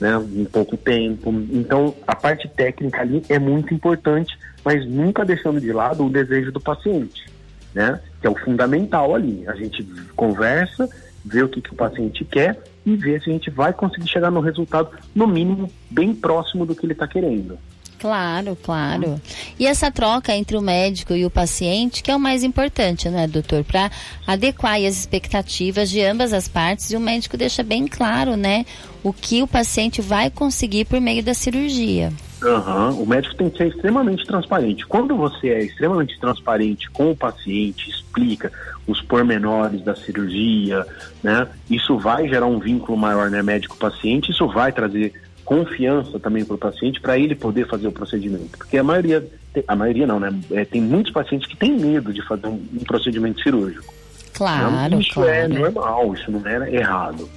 [0.00, 1.32] né, em pouco tempo.
[1.50, 6.52] Então, a parte técnica ali é muito importante, mas nunca deixando de lado o desejo
[6.52, 7.26] do paciente,
[7.72, 9.44] né, que é o fundamental ali.
[9.46, 9.82] A gente
[10.14, 10.88] conversa,
[11.24, 14.30] vê o que, que o paciente quer e ver se a gente vai conseguir chegar
[14.30, 17.58] no resultado, no mínimo, bem próximo do que ele está querendo.
[17.98, 19.18] Claro, claro.
[19.58, 23.18] E essa troca entre o médico e o paciente, que é o mais importante, não
[23.18, 23.64] é, doutor?
[23.64, 23.90] Para
[24.26, 28.66] adequar as expectativas de ambas as partes e o médico deixa bem claro, né,
[29.02, 32.12] o que o paciente vai conseguir por meio da cirurgia.
[32.44, 33.02] Uhum.
[33.02, 34.86] O médico tem que ser extremamente transparente.
[34.86, 38.52] Quando você é extremamente transparente com o paciente, explica
[38.86, 40.86] os pormenores da cirurgia,
[41.22, 41.48] né?
[41.70, 44.30] Isso vai gerar um vínculo maior, né, médico-paciente.
[44.30, 45.12] Isso vai trazer
[45.44, 48.58] confiança também para o paciente para ele poder fazer o procedimento.
[48.58, 49.26] Porque a maioria,
[49.66, 50.32] a maioria não, né?
[50.50, 53.92] É, tem muitos pacientes que têm medo de fazer um, um procedimento cirúrgico.
[54.34, 55.30] Claro, isso claro.
[55.30, 57.28] é normal, isso não é errado.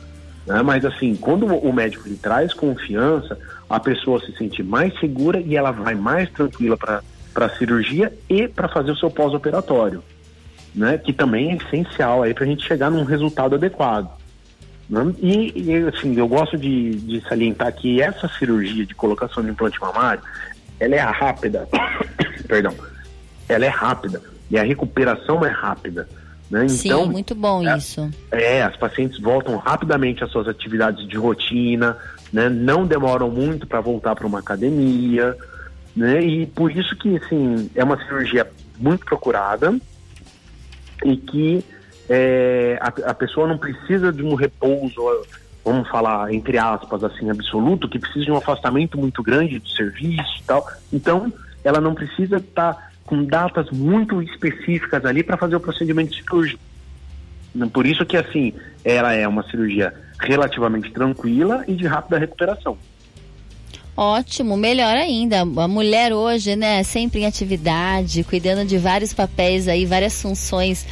[0.48, 0.62] Né?
[0.64, 3.38] Mas assim, quando o médico lhe traz confiança,
[3.70, 7.02] a pessoa se sente mais segura e ela vai mais tranquila para
[7.36, 10.04] a cirurgia e para fazer o seu pós-operatório,
[10.74, 10.98] né?
[10.98, 14.10] Que também é essencial aí para a gente chegar num resultado adequado.
[14.90, 15.14] Né?
[15.20, 19.80] E, e, assim, eu gosto de, de salientar que essa cirurgia de colocação de implante
[19.82, 20.24] mamário,
[20.80, 21.68] ela é rápida,
[22.48, 22.74] perdão,
[23.50, 26.08] ela é rápida e a recuperação é rápida.
[26.50, 26.68] Né?
[26.70, 28.10] Sim, então, muito bom é, isso.
[28.32, 31.98] É, as pacientes voltam rapidamente às suas atividades de rotina,
[32.32, 32.50] né?
[32.50, 35.36] Não demoram muito para voltar para uma academia,
[35.96, 36.22] né?
[36.22, 38.48] E por isso que, assim, é uma cirurgia
[38.78, 39.76] muito procurada
[41.04, 41.64] e que
[42.10, 45.02] é, a, a pessoa não precisa de um repouso,
[45.64, 50.44] vamos falar entre aspas assim, absoluto, que precisa de um afastamento muito grande do serviço
[50.46, 50.66] tal.
[50.92, 51.32] Então,
[51.64, 56.62] ela não precisa estar tá com datas muito específicas ali para fazer o procedimento cirúrgico.
[57.74, 58.54] Por isso que assim,
[58.84, 62.78] ela é uma cirurgia relativamente tranquila e de rápida recuperação.
[63.96, 65.42] Ótimo, melhor ainda.
[65.42, 70.86] A mulher hoje, né, sempre em atividade, cuidando de vários papéis aí, várias funções.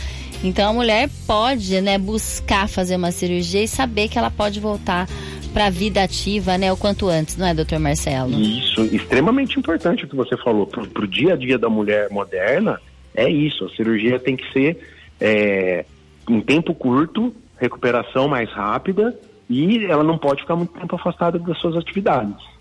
[0.44, 5.08] Então a mulher pode, né, buscar fazer uma cirurgia e saber que ela pode voltar
[5.54, 8.38] para a vida ativa, né, o quanto antes, não é, doutor Marcelo?
[8.42, 10.66] Isso, extremamente importante o que você falou.
[10.66, 12.82] Para o dia a dia da mulher moderna,
[13.16, 13.66] é isso.
[13.66, 14.80] A cirurgia tem que ser
[15.22, 15.86] é,
[16.28, 19.18] em tempo curto, recuperação mais rápida
[19.50, 22.55] e ela não pode ficar muito tempo afastada das suas atividades.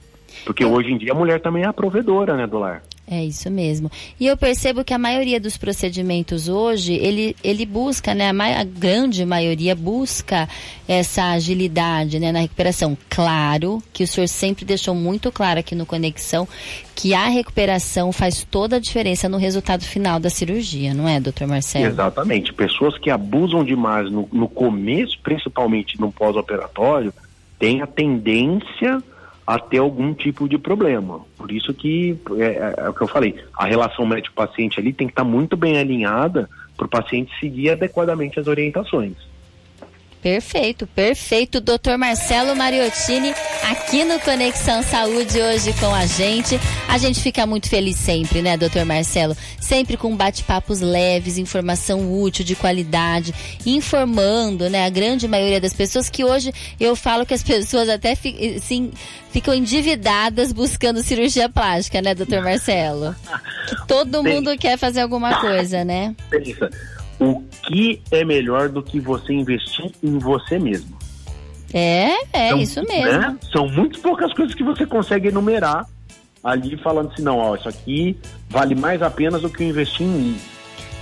[0.45, 2.82] Porque hoje em dia a mulher também é a provedora, né, do lar.
[3.07, 3.91] É isso mesmo.
[4.18, 8.30] E eu percebo que a maioria dos procedimentos hoje, ele, ele busca, né?
[8.30, 10.49] A, ma a grande maioria busca
[10.89, 12.97] essa agilidade né, na recuperação.
[13.11, 16.49] Claro que o senhor sempre deixou muito claro aqui no Conexão
[16.95, 21.47] que a recuperação faz toda a diferença no resultado final da cirurgia, não é, doutor
[21.47, 21.87] Marcelo?
[21.87, 22.55] Exatamente.
[22.55, 27.12] Pessoas que abusam demais no, no começo, principalmente no pós-operatório,
[27.59, 29.03] têm a tendência
[29.47, 31.20] a ter algum tipo de problema.
[31.36, 35.07] Por isso que é, é, é o que eu falei, a relação médico-paciente ali tem
[35.07, 39.34] que estar muito bem alinhada para o paciente seguir adequadamente as orientações.
[40.25, 41.61] Perfeito, perfeito.
[41.61, 43.35] Doutor Marcelo Mariottini
[43.70, 46.59] aqui no Conexão Saúde hoje com a gente.
[46.89, 49.37] A gente fica muito feliz sempre, né, doutor Marcelo?
[49.61, 53.35] Sempre com bate-papos leves, informação útil, de qualidade,
[53.66, 58.14] informando, né, a grande maioria das pessoas que hoje eu falo que as pessoas até
[58.14, 58.93] sim,
[59.31, 63.14] ficam endividadas buscando cirurgia plástica, né, doutor Marcelo?
[63.68, 66.16] Que todo mundo quer fazer alguma coisa, né?
[66.31, 66.70] Pensa
[67.21, 70.97] o que é melhor do que você investir em você mesmo?
[71.73, 73.21] É, é então, isso mesmo.
[73.21, 73.39] Né?
[73.53, 75.87] São muito poucas coisas que você consegue enumerar
[76.43, 78.17] ali falando assim, não, ó, isso aqui
[78.49, 80.41] vale mais a pena do que investir em mim.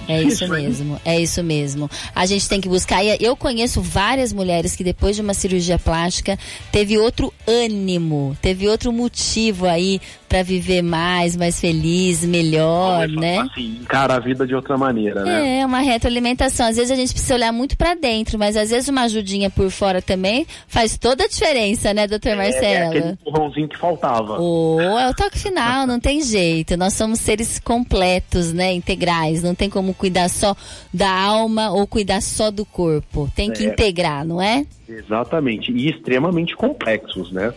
[0.09, 1.91] É isso, mesmo, é isso mesmo.
[2.15, 3.05] A gente tem que buscar.
[3.05, 6.39] Eu conheço várias mulheres que depois de uma cirurgia plástica
[6.71, 10.01] teve outro ânimo, teve outro motivo aí
[10.33, 13.41] para viver mais, mais feliz, melhor, né?
[13.41, 15.61] Assim, encara a vida de outra maneira, né?
[15.61, 16.67] É, uma retroalimentação.
[16.67, 19.71] Às vezes a gente precisa olhar muito para dentro, mas às vezes uma ajudinha por
[19.71, 22.65] fora também faz toda a diferença, né, doutor Marcelo?
[22.65, 24.41] É, é aquele empurrãozinho que faltava.
[24.41, 26.79] Oh, é o toque final, não tem jeito.
[26.79, 29.43] Nós somos seres completos, né, integrais.
[29.43, 30.57] Não tem como cuidar só
[30.93, 33.31] da alma ou cuidar só do corpo.
[33.35, 33.69] Tem que é.
[33.69, 34.67] integrar, não é?
[34.89, 35.73] Exatamente.
[35.73, 37.53] E extremamente complexos, né?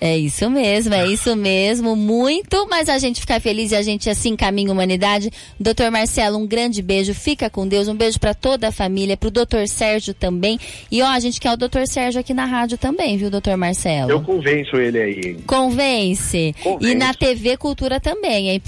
[0.00, 1.96] É isso mesmo, é isso mesmo.
[1.96, 5.30] Muito, mas a gente fica feliz e a gente assim caminha a humanidade.
[5.58, 7.14] Doutor Marcelo, um grande beijo.
[7.14, 7.88] Fica com Deus.
[7.88, 10.58] Um beijo para toda a família, pro doutor Sérgio também.
[10.90, 14.10] E ó, a gente quer o doutor Sérgio aqui na rádio também, viu, doutor Marcelo?
[14.10, 15.34] Eu convenço ele aí.
[15.46, 16.54] Convence.
[16.62, 16.92] Convenço.
[16.92, 18.50] E na TV Cultura também.
[18.50, 18.62] Hein?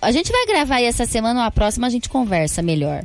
[0.00, 3.04] A gente vai gravar aí essa semana ou a próxima a gente conversa melhor.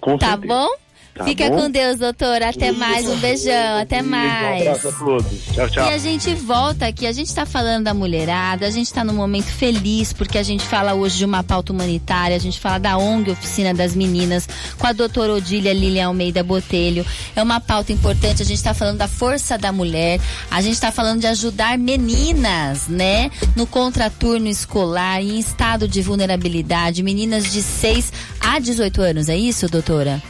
[0.00, 0.54] Com tá certeza.
[0.54, 0.83] bom?
[1.14, 1.56] Tá Fica bom?
[1.62, 2.48] com Deus, doutora.
[2.48, 3.08] Até mais.
[3.08, 3.78] Um beijão.
[3.80, 4.62] Até Um mais.
[4.62, 5.26] abraço a todos.
[5.54, 5.86] Tchau, tchau.
[5.86, 9.14] E a gente volta aqui, a gente está falando da mulherada, a gente está num
[9.14, 12.96] momento feliz porque a gente fala hoje de uma pauta humanitária, a gente fala da
[12.98, 17.06] ONG Oficina das Meninas, com a doutora Odília Lilian Almeida Botelho.
[17.36, 20.18] É uma pauta importante, a gente está falando da força da mulher,
[20.50, 23.30] a gente está falando de ajudar meninas, né?
[23.54, 29.68] No contraturno escolar, em estado de vulnerabilidade, meninas de 6 a 18 anos, é isso,
[29.68, 30.20] doutora?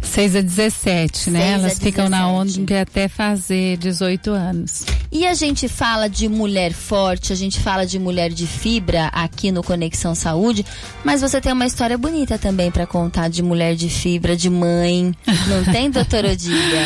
[0.00, 1.40] 6 a 17, né?
[1.40, 2.60] 6 a Elas ficam na 17.
[2.60, 4.84] ONG até fazer 18 anos.
[5.10, 9.50] E a gente fala de mulher forte, a gente fala de mulher de fibra aqui
[9.50, 10.64] no Conexão Saúde,
[11.04, 15.14] mas você tem uma história bonita também para contar de mulher de fibra, de mãe.
[15.46, 16.82] Não tem, doutora Odília?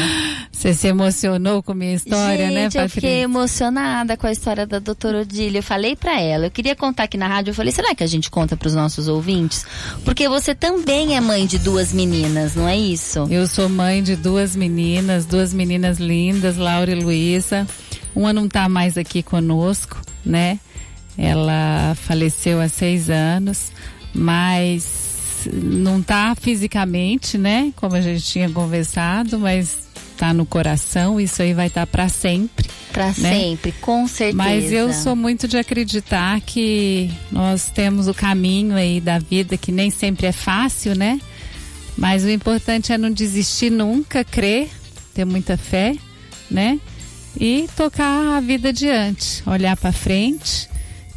[0.53, 2.89] Você se emocionou com a minha história, gente, né, eu Patrícia?
[2.89, 5.59] fiquei emocionada com a história da doutora Odília.
[5.59, 8.07] Eu falei para ela, eu queria contar aqui na rádio, eu falei, será que a
[8.07, 9.65] gente conta para os nossos ouvintes?
[10.05, 13.27] Porque você também é mãe de duas meninas, não é isso?
[13.31, 17.67] Eu sou mãe de duas meninas, duas meninas lindas, Laura e Luísa.
[18.15, 20.59] Uma não está mais aqui conosco, né?
[21.17, 23.71] Ela faleceu há seis anos,
[24.15, 27.73] mas não está fisicamente, né?
[27.77, 31.21] Como a gente tinha conversado, mas está no coração.
[31.21, 32.69] Isso aí vai estar para sempre.
[32.93, 33.13] Para né?
[33.13, 34.37] sempre, com certeza.
[34.37, 39.73] Mas eu sou muito de acreditar que nós temos o caminho aí da vida que
[39.73, 41.19] nem sempre é fácil, né?
[41.97, 44.69] Mas o importante é não desistir nunca, crer,
[45.15, 45.95] ter muita fé,
[46.51, 46.81] né?
[47.39, 50.69] E tocar a vida adiante, olhar para frente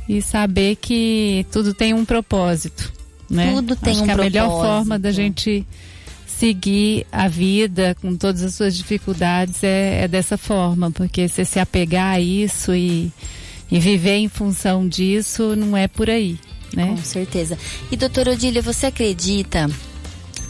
[0.07, 2.91] e saber que tudo tem um propósito,
[3.30, 3.51] né?
[3.53, 4.67] Tudo tem Acho um que a melhor propósito.
[4.67, 5.65] forma da gente
[6.26, 11.59] seguir a vida com todas as suas dificuldades é, é dessa forma, porque você se
[11.59, 13.11] apegar a isso e,
[13.71, 16.38] e viver em função disso não é por aí,
[16.73, 16.88] né?
[16.88, 17.57] Com certeza.
[17.91, 19.69] E doutora Odília, você acredita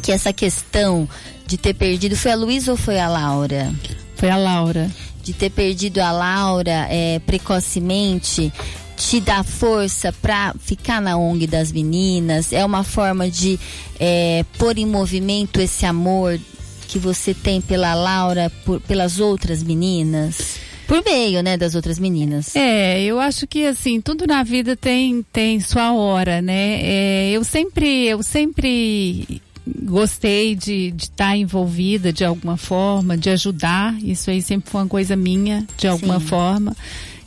[0.06, 1.10] que essa questão
[1.48, 3.74] de ter perdido foi a Luísa ou foi a Laura?
[4.16, 4.88] Foi a Laura.
[5.24, 8.54] De ter perdido a Laura é, precocemente
[8.96, 12.54] te dá força para ficar na ONG das meninas?
[12.54, 13.60] É uma forma de
[14.00, 16.40] é, pôr em movimento esse amor
[16.88, 20.60] que você tem pela Laura, por- pelas outras meninas?
[20.88, 22.56] Por meio, né, das outras meninas.
[22.56, 26.80] É, eu acho que assim, tudo na vida tem, tem sua hora, né?
[26.84, 29.42] É, eu sempre, eu sempre
[29.84, 33.96] gostei de estar envolvida de alguma forma, de ajudar.
[34.04, 36.26] Isso aí sempre foi uma coisa minha, de alguma Sim.
[36.28, 36.76] forma.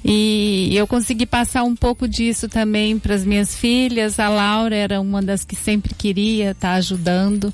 [0.04, 4.18] E eu consegui passar um pouco disso também para as minhas filhas.
[4.20, 7.52] A Laura era uma das que sempre queria estar ajudando.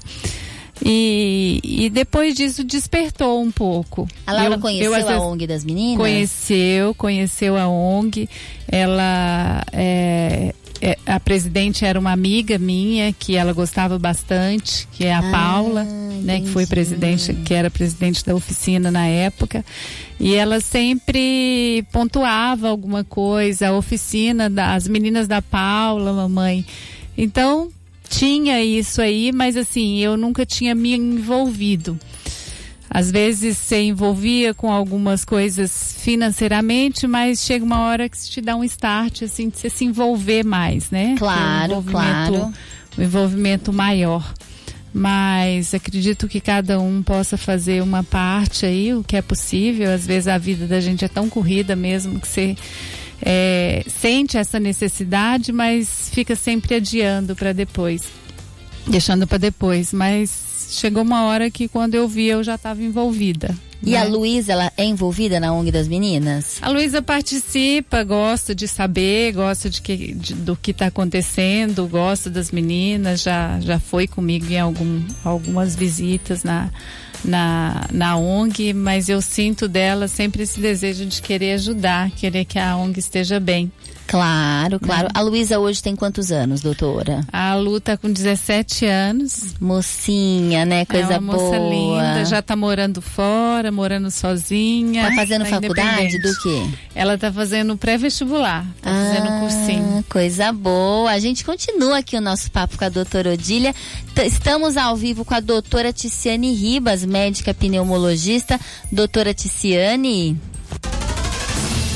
[0.84, 4.06] E, e depois disso despertou um pouco.
[4.26, 5.96] A Laura Eu- conheceu eu, a ONG das meninas?
[5.98, 8.28] Conheceu, conheceu a ONG.
[8.68, 10.54] Ela é,
[11.06, 15.84] a presidente era uma amiga minha que ela gostava bastante, que é a Ah, Paula,
[15.84, 19.64] né, que foi presidente, que era presidente da oficina na época.
[20.20, 26.64] E ela sempre pontuava alguma coisa, a oficina das meninas da Paula, mamãe.
[27.16, 27.70] Então,
[28.08, 31.98] tinha isso aí, mas assim, eu nunca tinha me envolvido.
[32.94, 38.40] Às vezes você envolvia com algumas coisas financeiramente, mas chega uma hora que se te
[38.40, 41.16] dá um start, assim, de você se envolver mais, né?
[41.18, 42.52] Claro, um envolvimento- claro.
[42.96, 44.32] Um envolvimento maior.
[44.92, 49.90] Mas acredito que cada um possa fazer uma parte aí, o que é possível.
[49.92, 52.56] Às vezes a vida da gente é tão corrida mesmo que você
[53.20, 58.02] é, sente essa necessidade, mas fica sempre adiando para depois
[58.86, 60.30] deixando para depois, mas
[60.70, 63.54] chegou uma hora que quando eu vi eu já estava envolvida.
[63.82, 63.98] E né?
[63.98, 66.56] a Luísa, ela é envolvida na ONG das meninas?
[66.62, 72.30] A Luísa participa, gosta de saber, gosta de que, de- do que está acontecendo, gosta
[72.30, 76.70] das meninas, já, já foi comigo em algum, algumas visitas na,
[77.22, 82.58] na, na ONG, mas eu sinto dela sempre esse desejo de querer ajudar, querer que
[82.58, 83.70] a ONG esteja bem.
[84.06, 85.04] Claro, claro.
[85.04, 85.10] Né?
[85.14, 87.22] A Luísa hoje tem quantos anos, doutora?
[87.32, 89.54] A Lu tá com 17 anos.
[89.60, 90.84] Mocinha, né?
[90.84, 91.70] Coisa é uma moça boa.
[91.70, 95.08] linda, já tá morando fora, morando sozinha.
[95.08, 96.66] Tá fazendo tá faculdade do quê?
[96.94, 99.98] Ela tá fazendo pré-vestibular, tá fazendo um cursinho.
[99.98, 101.10] Ah, Coisa boa.
[101.10, 103.74] A gente continua aqui o nosso papo com a doutora Odília.
[104.14, 108.60] T- Estamos ao vivo com a doutora Ticiane Ribas, médica pneumologista.
[108.92, 110.38] Doutora Ticiane.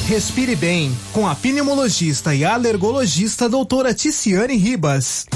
[0.09, 5.27] Respire bem com a pneumologista e alergologista doutora Ticiane Ribas.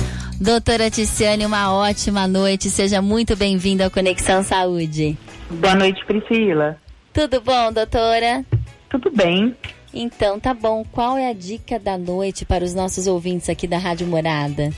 [0.40, 2.70] Doutora Ticiane, uma ótima noite.
[2.70, 5.14] Seja muito bem-vinda ao Conexão Saúde.
[5.50, 6.78] Boa noite, Priscila.
[7.12, 8.46] Tudo bom, doutora?
[8.88, 9.54] Tudo bem.
[9.92, 10.82] Então, tá bom.
[10.90, 14.70] Qual é a dica da noite para os nossos ouvintes aqui da Rádio Morada?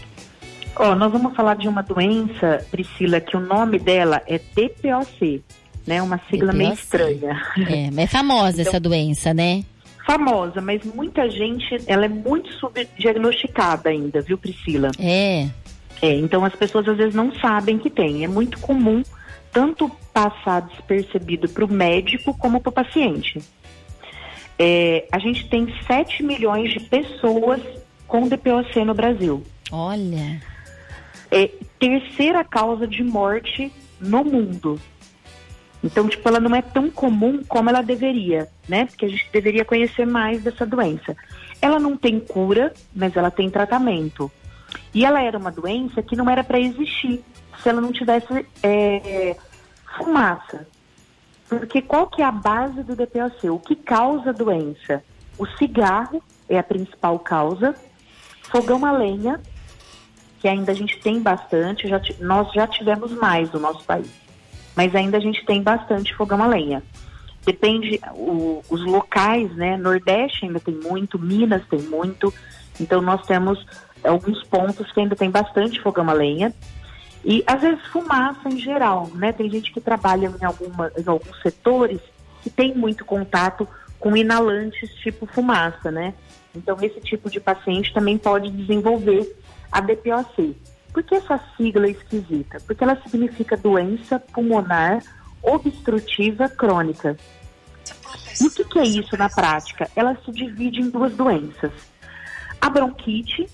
[0.75, 5.41] Ó, nós vamos falar de uma doença, Priscila, que o nome dela é DPOC,
[5.87, 6.03] né?
[6.03, 7.41] Uma sigla meio estranha.
[7.71, 9.63] É, mas é famosa essa doença, né?
[10.07, 14.91] Famosa, mas muita gente, ela é muito subdiagnosticada ainda, viu, Priscila?
[14.99, 15.49] É.
[16.03, 18.25] É, então as pessoas às vezes não sabem que tem.
[18.25, 19.03] É muito comum
[19.51, 23.41] tanto passar despercebido para o médico como para o paciente.
[24.59, 27.61] É, a gente tem 7 milhões de pessoas
[28.07, 29.43] com DPOC no Brasil.
[29.73, 30.41] Olha.
[31.31, 34.79] É terceira causa de morte no mundo.
[35.85, 38.87] Então, tipo, ela não é tão comum como ela deveria, né?
[38.87, 41.15] Porque a gente deveria conhecer mais dessa doença.
[41.61, 44.33] Ela não tem cura, mas ela tem tratamento.
[44.95, 47.23] E ela era uma doença que não era para existir
[47.63, 49.37] se ela não tivesse é,
[49.99, 50.67] fumaça.
[51.51, 53.51] Porque qual que é a base do DPOC?
[53.51, 55.05] O que causa a doença?
[55.39, 57.75] O cigarro é a principal causa,
[58.41, 59.39] fogão a lenha,
[60.41, 64.11] que ainda a gente tem bastante, já nós já tivemos mais no nosso país,
[64.77, 66.83] mas ainda a gente tem bastante fogão a lenha.
[67.45, 69.77] Depende, o- os locais, né?
[69.77, 72.33] Nordeste ainda tem muito, Minas tem muito,
[72.81, 73.65] então nós temos
[74.03, 76.53] alguns pontos que ainda tem bastante fogão a lenha.
[77.25, 79.33] E às vezes fumaça em geral, né?
[79.33, 82.01] Tem gente que trabalha em, alguma, em alguns setores
[82.43, 83.67] que tem muito contato
[83.99, 86.13] com inalantes tipo fumaça, né?
[86.55, 89.35] Então esse tipo de paciente também pode desenvolver
[89.73, 90.55] a DPOC.
[90.95, 92.59] Por que essa sigla é esquisita?
[92.65, 95.03] Porque ela significa doença pulmonar
[95.43, 97.17] obstrutiva crônica.
[98.41, 99.91] E o que, que é isso na prática?
[99.97, 101.73] Ela se divide em duas doenças.
[102.61, 103.45] A bronquite,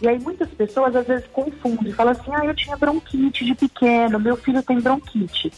[0.00, 4.20] e aí muitas pessoas às vezes confundem, falam assim, ah, eu tinha bronquite de pequeno,
[4.20, 5.52] meu filho tem bronquite.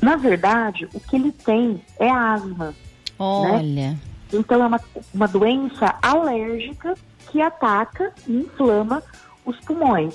[0.00, 2.74] Na verdade, o que ele tem é asma.
[3.18, 3.90] Olha.
[3.90, 3.98] Né?
[4.32, 4.80] Então é uma,
[5.12, 6.94] uma doença alérgica
[7.30, 9.02] que ataca e inflama
[9.44, 10.14] os pulmões.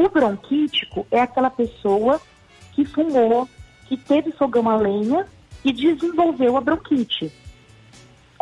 [0.00, 2.18] O bronquítico é aquela pessoa
[2.72, 3.46] que fumou,
[3.86, 5.26] que teve fogão a lenha
[5.62, 7.30] e desenvolveu a bronquite.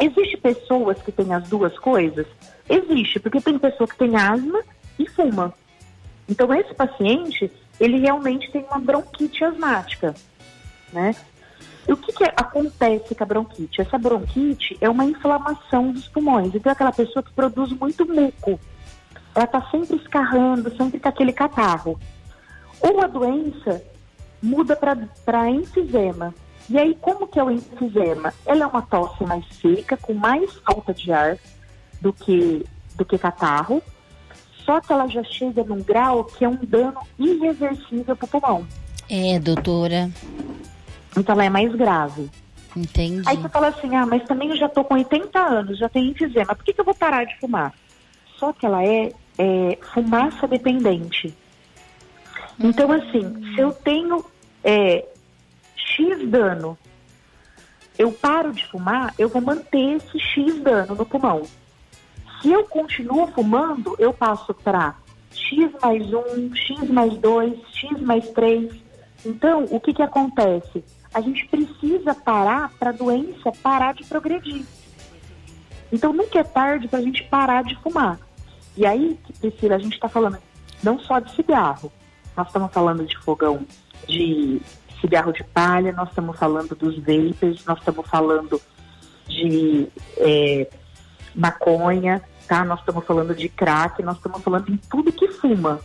[0.01, 2.29] Existe pessoas que têm as duas coisas?
[2.71, 4.63] Existe, porque tem pessoa que tem asma
[4.97, 5.53] e fuma.
[6.29, 7.51] Então esse paciente,
[7.81, 10.15] ele realmente tem uma bronquite asmática,
[10.93, 11.13] né?
[11.89, 13.81] E o que, que acontece com a bronquite?
[13.81, 16.55] Essa bronquite é uma inflamação dos pulmões.
[16.55, 18.61] Então é aquela pessoa que produz muito muco.
[19.35, 21.99] Ela está sempre escarrando, sempre com aquele catarro.
[22.81, 23.83] Ou a doença
[24.43, 26.35] muda para enfisema.
[26.69, 28.33] E aí, como que é o enfisema?
[28.45, 31.39] Ela é uma tosse mais seca, com mais falta de ar
[32.01, 32.65] do que,
[32.95, 33.83] do que catarro,
[34.65, 38.67] só que ela já chega num grau que é um dano irreversível para o pulmão.
[39.09, 40.11] É, doutora.
[41.17, 42.29] Então ela é mais grave.
[42.77, 43.23] Entendi.
[43.27, 46.11] Aí você fala assim, ah, mas também eu já tô com 80 anos, já tenho
[46.11, 47.73] enfisema, por que, que eu vou parar de fumar?
[48.39, 51.35] Só que ela é, é fumaça dependente.
[52.59, 54.25] Então, assim, se eu tenho
[54.65, 55.05] é,
[55.77, 56.79] X dano,
[57.99, 61.43] eu paro de fumar, eu vou manter esse X dano no pulmão.
[62.41, 64.95] Se eu continuo fumando, eu passo para
[65.33, 68.73] X mais 1, X mais 2, X mais 3.
[69.27, 70.85] Então, o que, que acontece?
[71.13, 74.65] A gente precisa parar para a doença parar de progredir.
[75.93, 78.21] Então, nunca é tarde para a gente parar de fumar.
[78.79, 80.39] E aí, Priscila, a gente está falando
[80.85, 81.93] não só de cigarro,
[82.37, 83.67] nós estamos falando de fogão
[84.07, 84.63] de
[85.01, 88.63] cigarro de palha, nós estamos falando dos vapers, nós estamos falando
[89.27, 90.71] de é,
[91.35, 92.65] maconha, tá?
[92.65, 95.81] Nós estamos falando de crack, nós estamos falando em tudo que fuma.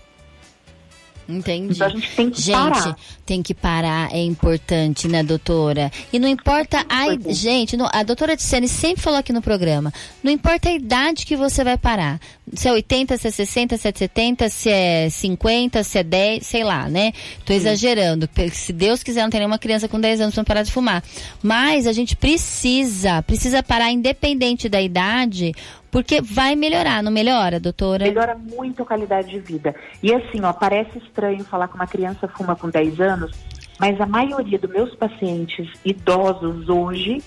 [1.27, 1.73] Entendi.
[1.75, 2.95] Então a gente tem que gente, parar.
[3.25, 5.91] tem que parar, é importante, né, doutora?
[6.11, 9.93] E não importa a i- gente, não- a doutora Tiziane sempre falou aqui no programa,
[10.21, 12.19] não importa a idade que você vai parar.
[12.53, 16.45] Se é 80, se é 60, se é 70, se é 50, se é 10,
[16.45, 17.13] sei lá, né?
[17.45, 20.63] Tô exagerando, porque se Deus quiser não tem nenhuma criança com 10 anos pra parar
[20.63, 21.01] de fumar.
[21.41, 25.53] Mas a gente precisa, precisa parar independente da idade,
[25.93, 28.03] porque vai melhorar, não melhora, doutora?
[28.03, 29.73] Melhora muito a qualidade de vida.
[30.01, 33.31] E assim, ó, parece estranho falar que uma criança fuma com 10 anos,
[33.79, 37.21] mas a maioria dos meus pacientes idosos hoje,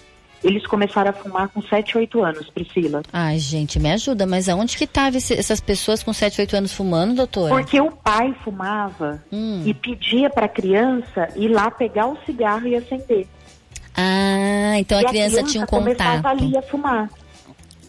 [0.45, 3.03] eles começaram a fumar com 7, 8 anos, Priscila.
[3.13, 7.15] Ai, gente, me ajuda, mas aonde que estavam essas pessoas com 7, 8 anos fumando,
[7.15, 7.55] doutora?
[7.55, 9.63] Porque o pai fumava Hum.
[9.65, 13.27] e pedia para a criança ir lá pegar o cigarro e acender.
[13.97, 16.27] Ah, então e a criança tinha um começava contato.
[16.43, 17.09] ali a fumar.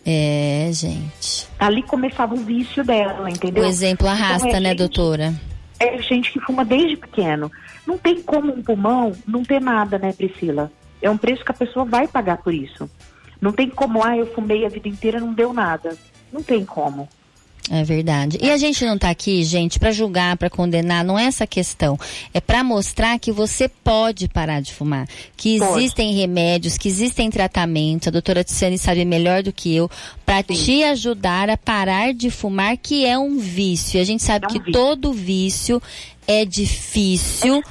[0.10, 1.50] É, gente.
[1.60, 3.66] Ali começava o vício dela, entendeu?
[3.66, 5.34] O exemplo arrasta, Então, é né, gente- doutora?
[5.78, 7.52] É gente que fuma desde pequeno.
[7.86, 10.72] Não tem como um pulmão não ter nada, né, Priscila?
[11.02, 12.90] É um preço que a pessoa vai pagar por isso.
[13.42, 15.96] Não tem como, ah, eu fumei a vida inteira não deu nada.
[16.32, 17.08] Não tem como.
[17.70, 18.38] É verdade.
[18.42, 22.00] E a gente não está aqui, gente, para julgar, para condenar, não é essa questão.
[22.34, 25.06] É para mostrar que você pode parar de fumar,
[25.36, 25.80] que Pode.
[25.84, 28.08] existem remédios, que existem tratamentos.
[28.08, 29.92] A doutora Tiziane sabe melhor do que eu
[30.26, 34.00] para te ajudar a parar de fumar, que é um vício.
[34.00, 34.72] A gente sabe É um que vício.
[34.74, 35.82] todo vício
[36.26, 37.62] é difícil,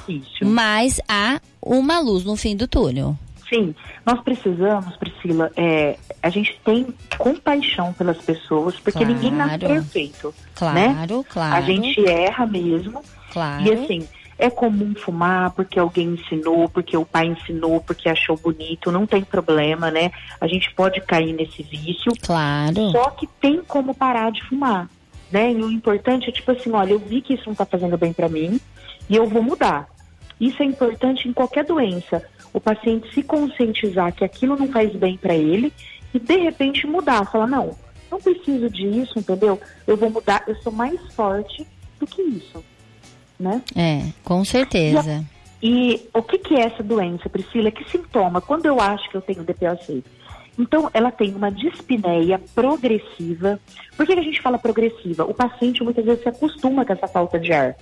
[0.43, 3.17] mas há uma luz no fim do túnel.
[3.49, 3.73] Sim,
[4.05, 6.87] nós precisamos, Priscila, é, a gente tem
[7.17, 9.13] compaixão pelas pessoas, porque Claro.
[9.13, 10.33] ninguém nasce perfeito.
[10.53, 11.07] Claro, né?
[11.29, 11.55] claro.
[11.55, 13.01] A gente erra mesmo.
[13.31, 13.63] Claro.
[13.63, 18.91] E assim, é comum fumar porque alguém ensinou, porque o pai ensinou, porque achou bonito,
[18.91, 20.11] não tem problema, né?
[20.39, 22.11] A gente pode cair nesse vício.
[22.21, 22.91] Claro.
[22.91, 24.89] Só que tem como parar de fumar,
[25.31, 25.51] né?
[25.51, 28.13] E o importante é tipo assim, olha, eu vi que isso não tá fazendo bem
[28.13, 28.59] para mim
[29.09, 29.87] e eu vou mudar.
[30.39, 32.23] Isso é importante em qualquer doença.
[32.57, 35.71] O paciente se conscientizar que aquilo não faz bem para ele
[36.11, 37.75] e de repente mudar, falar não,
[38.09, 39.61] não preciso disso, entendeu?
[39.85, 41.67] Eu vou mudar, eu sou mais forte
[41.99, 42.63] do que isso,
[43.39, 43.61] né?
[43.75, 45.23] É, com certeza.
[45.61, 47.69] E o que, que é essa doença, Priscila?
[47.69, 48.41] Que sintoma?
[48.41, 50.03] Quando eu acho que eu tenho DPOC?
[50.57, 53.59] Então, ela tem uma dispneia progressiva.
[53.95, 55.25] Por que, que a gente fala progressiva?
[55.25, 57.75] O paciente muitas vezes se acostuma com essa falta de ar.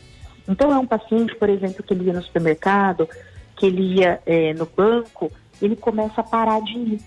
[0.46, 3.08] Então, é um paciente, por exemplo, que ele ia no supermercado,
[3.56, 5.32] que ele ia eh, no banco,
[5.62, 7.02] ele começa a parar de ir.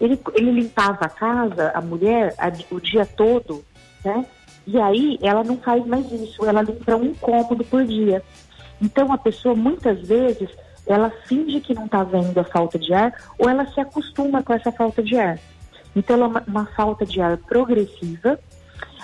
[0.00, 3.64] Ele, ele limpava a casa, a mulher, a- o dia todo,
[4.04, 4.26] né?
[4.66, 8.22] E aí ela não faz mais isso, ela limpa um cômodo por dia.
[8.80, 10.48] Então a pessoa muitas vezes
[10.86, 14.52] ela finge que não está vendo a falta de ar ou ela se acostuma com
[14.52, 15.38] essa falta de ar.
[15.94, 18.38] Então ela é uma, uma falta de ar progressiva.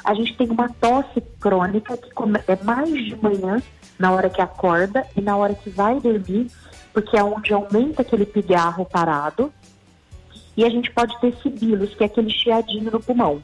[0.04, 2.08] A gente tem uma tosse crônica que
[2.50, 3.60] é mais de manhã,
[3.98, 6.46] na hora que acorda e na hora que vai dormir,
[6.92, 9.52] porque é onde aumenta aquele pigarro parado.
[10.56, 13.42] E a gente pode ter sibilos, que é aquele chiadinho no pulmão.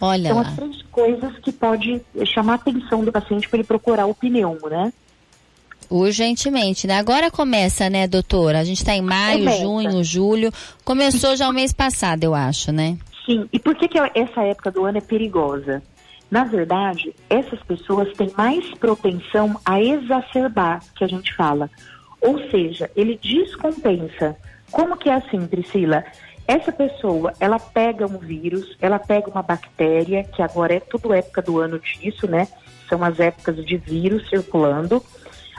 [0.00, 0.48] Olha São lá.
[0.48, 4.68] as três coisas que pode chamar a atenção do paciente para ele procurar o pneumo,
[4.68, 4.92] né?
[5.90, 6.98] Urgentemente, né?
[6.98, 8.60] Agora começa, né, doutora?
[8.60, 9.60] A gente está em maio, Começa.
[9.60, 10.52] junho, julho.
[10.84, 12.96] Começou já o mês passado, eu acho, né?
[13.26, 15.82] Sim, e por que, que essa época do ano é perigosa?
[16.30, 21.68] Na verdade, essas pessoas têm mais propensão a exacerbar, que a gente fala.
[22.20, 24.36] Ou seja, ele descompensa.
[24.70, 26.04] Como que é assim, Priscila?
[26.46, 31.42] Essa pessoa, ela pega um vírus, ela pega uma bactéria, que agora é tudo época
[31.42, 32.46] do ano disso, né?
[32.88, 35.02] São as épocas de vírus circulando.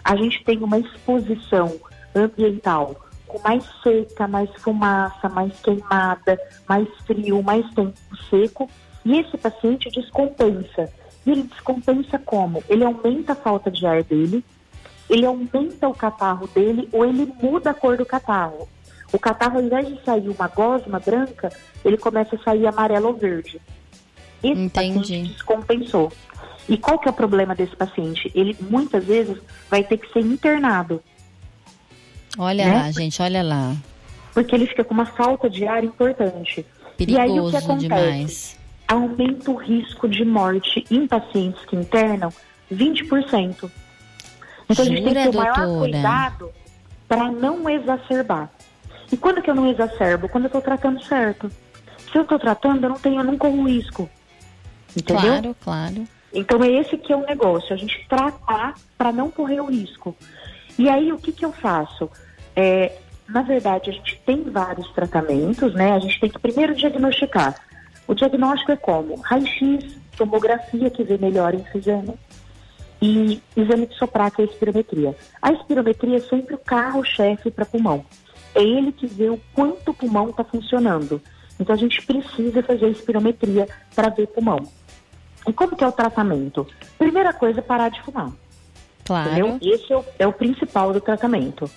[0.03, 1.79] A gente tem uma exposição
[2.15, 2.95] ambiental
[3.25, 7.97] com mais seca, mais fumaça, mais queimada, mais frio, mais tempo
[8.29, 8.69] seco.
[9.05, 10.89] E esse paciente descompensa.
[11.25, 12.63] E ele descompensa como?
[12.69, 14.43] Ele aumenta a falta de ar dele,
[15.09, 18.67] ele aumenta o catarro dele ou ele muda a cor do catarro.
[19.13, 21.51] O catarro, ao invés de sair uma gosma branca,
[21.83, 23.59] ele começa a sair amarelo ou verde.
[24.41, 26.11] Esse paciente descompensou.
[26.69, 28.31] E qual que é o problema desse paciente?
[28.33, 29.37] Ele muitas vezes
[29.69, 31.01] vai ter que ser internado,
[32.37, 32.73] Olha Né?
[32.73, 33.75] lá, gente, olha lá.
[34.33, 36.65] porque ele fica com uma falta de ar importante.
[36.97, 37.81] e aí o que Perigoso acontece?
[37.81, 38.57] demais.
[38.91, 42.31] Aumenta o risco de morte em pacientes que internam
[42.71, 43.71] 20%.
[44.69, 45.79] Então a gente tem que ter o Jura, maior doutora?
[45.79, 46.51] cuidado
[47.07, 48.49] para não exacerbar.
[49.11, 50.29] E quando que eu não exacerbo?
[50.29, 51.51] Quando eu estou tratando certo.
[52.11, 54.09] Se eu estou tratando, eu não tenho, eu não corro risco.
[54.95, 55.21] Entendeu?
[55.21, 56.07] Claro, claro.
[56.33, 60.15] Então é esse que é o negócio, a gente tratar para não correr o risco.
[60.77, 62.09] E aí o que, que eu faço?
[62.55, 65.93] É, na verdade, a gente tem vários tratamentos, né?
[65.93, 67.55] A gente tem que primeiro diagnosticar.
[68.11, 69.15] O diagnóstico é como?
[69.21, 69.85] Raio-X,
[70.17, 72.13] tomografia que vê melhor em exame
[73.01, 75.15] e exame de soprar, que é a espirometria.
[75.41, 78.03] A espirometria é sempre o carro-chefe para pulmão.
[78.53, 81.21] É ele que vê o quanto o pulmão está funcionando.
[81.57, 84.59] Então a gente precisa fazer a espirometria para ver pulmão.
[85.47, 86.67] E como que é o tratamento?
[86.97, 88.29] Primeira coisa, parar de fumar.
[89.05, 89.29] Claro.
[89.31, 89.57] Entendeu?
[89.61, 91.71] Esse é o, é o principal do tratamento.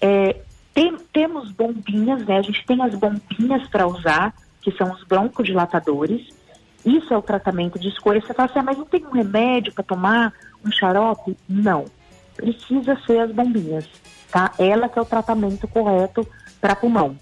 [0.00, 0.36] É,
[0.72, 2.38] tem- temos bombinhas, né?
[2.38, 6.28] A gente tem as bombinhas para usar, que são os broncodilatadores.
[6.84, 8.20] Isso é o tratamento de escolha.
[8.20, 10.32] Você fala assim, ah, mas não tem um remédio para tomar,
[10.64, 11.36] um xarope?
[11.48, 11.84] Não.
[12.34, 13.86] Precisa ser as bombinhas,
[14.30, 14.52] tá?
[14.58, 16.26] Ela que é o tratamento correto
[16.60, 17.16] para pulmão.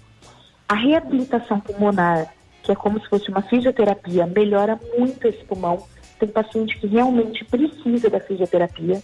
[0.67, 2.33] A reabilitação pulmonar,
[2.63, 5.83] que é como se fosse uma fisioterapia, melhora muito esse pulmão.
[6.19, 9.01] Tem paciente que realmente precisa da fisioterapia.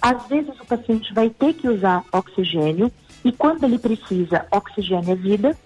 [0.00, 2.90] Às vezes o paciente vai ter que usar oxigênio
[3.24, 5.56] e quando ele precisa, oxigênio é vida,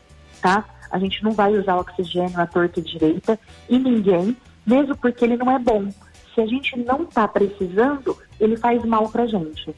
[0.40, 0.64] tá?
[0.92, 4.36] A gente não vai usar oxigênio à torta e direita e ninguém,
[4.66, 5.88] mesmo porque ele não é bom.
[6.34, 9.74] Se a gente não tá precisando, ele faz mal pra gente.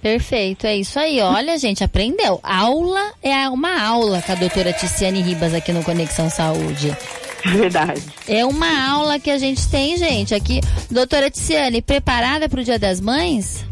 [0.00, 1.20] Perfeito, é isso aí.
[1.20, 2.40] Olha, gente, aprendeu.
[2.42, 6.96] Aula é uma aula com a doutora Ticiane Ribas aqui no Conexão Saúde.
[7.44, 8.02] Verdade.
[8.26, 10.34] É uma aula que a gente tem, gente.
[10.34, 10.60] Aqui,
[10.90, 13.64] doutora Tiziane, preparada para o Dia das Mães?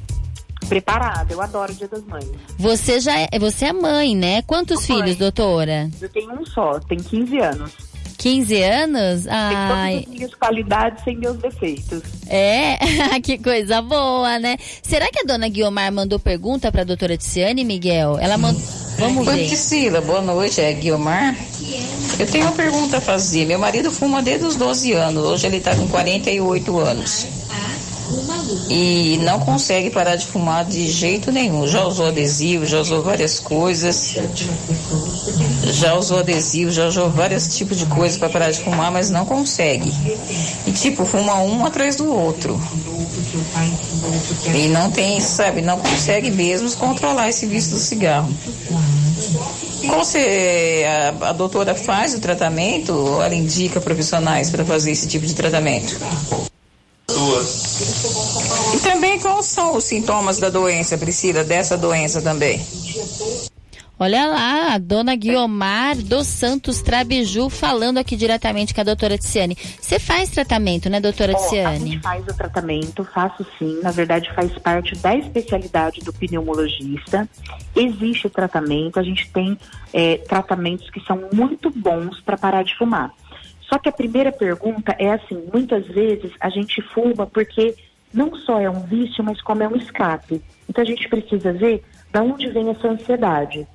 [0.71, 2.25] Preparada, eu adoro o Dia das Mães.
[2.57, 4.41] Você já é, você é mãe, né?
[4.43, 4.99] Quantos Mãe.
[5.03, 5.91] filhos, doutora?
[6.01, 7.73] Eu tenho um só, tem 15 anos.
[8.19, 9.23] 15 anos?
[9.25, 12.03] Tem Ai, todas as minhas qualidades sem meus defeitos.
[12.29, 12.79] é,
[13.21, 14.59] que coisa boa, né?
[14.81, 18.17] Será que a dona Guiomar mandou pergunta para a doutora Tiziane, Miguel?
[18.21, 18.63] Ela mandou.
[18.99, 19.47] Vamos Oi, ver.
[19.49, 21.35] Priscila, boa noite, é Guilmar.
[22.19, 23.45] Eu tenho uma pergunta a fazer.
[23.47, 27.27] Meu marido fuma desde os 12 anos, hoje ele está com 48 anos.
[28.69, 31.67] E não consegue parar de fumar de jeito nenhum.
[31.67, 34.17] Já usou adesivo, já usou várias coisas.
[35.65, 39.25] Já usou adesivo, já usou vários tipos de coisas para parar de fumar, mas não
[39.25, 39.93] consegue.
[40.67, 42.61] E tipo, fuma um atrás do outro.
[44.55, 48.33] E não tem, sabe, não consegue mesmo controlar esse vício do cigarro.
[49.87, 50.85] Qual você,
[51.21, 55.35] a, a doutora faz o tratamento ou ela indica profissionais para fazer esse tipo de
[55.35, 55.97] tratamento?
[58.75, 62.61] E também quais são os sintomas da doença, Priscila, dessa doença também?
[64.03, 69.55] Olha lá, a dona Guiomar dos Santos Trabiju falando aqui diretamente com a doutora Tiziane.
[69.55, 73.79] Você faz tratamento, né, doutora Ó, a gente faz o tratamento, faço sim.
[73.83, 77.29] Na verdade, faz parte da especialidade do pneumologista.
[77.77, 79.59] Existe o tratamento, a gente tem
[79.93, 83.13] é, tratamentos que são muito bons para parar de fumar.
[83.71, 87.77] Só que a primeira pergunta é assim: muitas vezes a gente fuma porque
[88.13, 90.43] não só é um vício, mas como é um escape.
[90.69, 93.67] Então a gente precisa ver da onde vem essa ansiedade.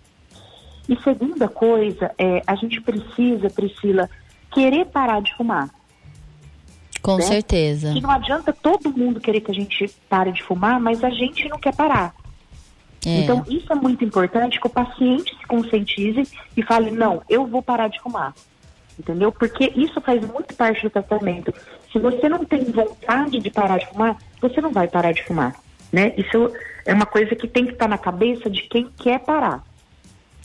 [0.88, 4.10] E segunda coisa, é, a gente precisa, Priscila,
[4.52, 5.70] querer parar de fumar.
[7.02, 7.24] Com né?
[7.24, 7.94] certeza.
[7.94, 11.48] Que não adianta todo mundo querer que a gente pare de fumar, mas a gente
[11.48, 12.14] não quer parar.
[13.06, 13.20] É.
[13.20, 16.28] Então, isso é muito importante que o paciente se conscientize
[16.58, 18.34] e fale, não, eu vou parar de fumar.
[18.98, 19.32] Entendeu?
[19.32, 21.54] Porque isso faz muito parte do tratamento.
[21.92, 25.56] Se você não tem vontade de parar de fumar, você não vai parar de fumar.
[25.92, 26.14] Né?
[26.18, 26.52] Isso
[26.86, 29.64] é uma coisa que tem que estar na cabeça de quem quer parar.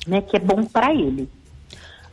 [0.07, 0.21] Né?
[0.21, 1.29] Que é bom para ele.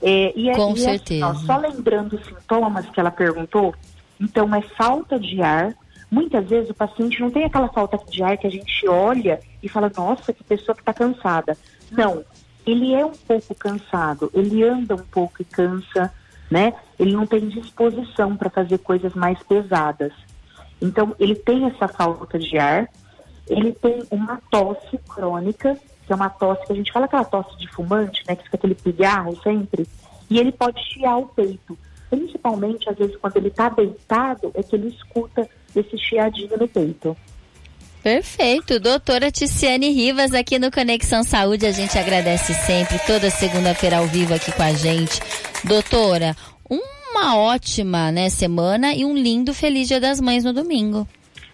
[0.01, 1.27] É, e é- Com e é assim, certeza.
[1.27, 3.73] ó, só lembrando os sintomas que ela perguntou,
[4.19, 5.73] então é falta de ar.
[6.09, 9.67] Muitas vezes o paciente não tem aquela falta de ar que a gente olha e
[9.67, 11.57] fala, nossa, que pessoa que está cansada.
[11.91, 12.23] Não,
[12.65, 16.13] ele é um pouco cansado, ele anda um pouco e cansa,
[16.49, 16.73] né?
[16.99, 20.13] Ele não tem disposição para fazer coisas mais pesadas.
[20.81, 22.89] Então, ele tem essa falta de ar,
[23.47, 27.57] ele tem uma tosse crônica, que é uma tosse que a gente fala aquela tosse
[27.57, 28.35] de fumante, né?
[28.35, 29.87] Que fica aquele pigarro sempre,
[30.29, 31.77] e ele pode chiar o peito.
[32.09, 37.17] Principalmente, às vezes, quando ele está deitado, é que ele escuta esse chiadinho no peito.
[38.03, 38.79] Perfeito.
[38.79, 41.65] Doutora Ticiane Rivas aqui no Conexão Saúde.
[41.65, 45.19] A gente agradece sempre, toda segunda-feira ao vivo aqui com a gente.
[45.63, 46.35] Doutora,
[46.69, 51.07] uma ótima né, semana e um lindo Feliz Dia das Mães no domingo.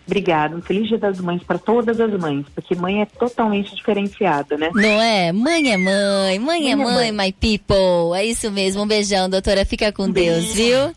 [0.06, 0.56] Obrigada.
[0.56, 4.70] Um feliz dia das mães para todas as mães, porque mãe é totalmente diferenciada, né?
[4.74, 5.32] Não é?
[5.32, 8.14] Mãe é mãe, mãe, é mãe, my people.
[8.14, 8.84] É isso mesmo.
[8.84, 9.66] Um beijão, doutora.
[9.66, 10.94] Fica com Deus, viu?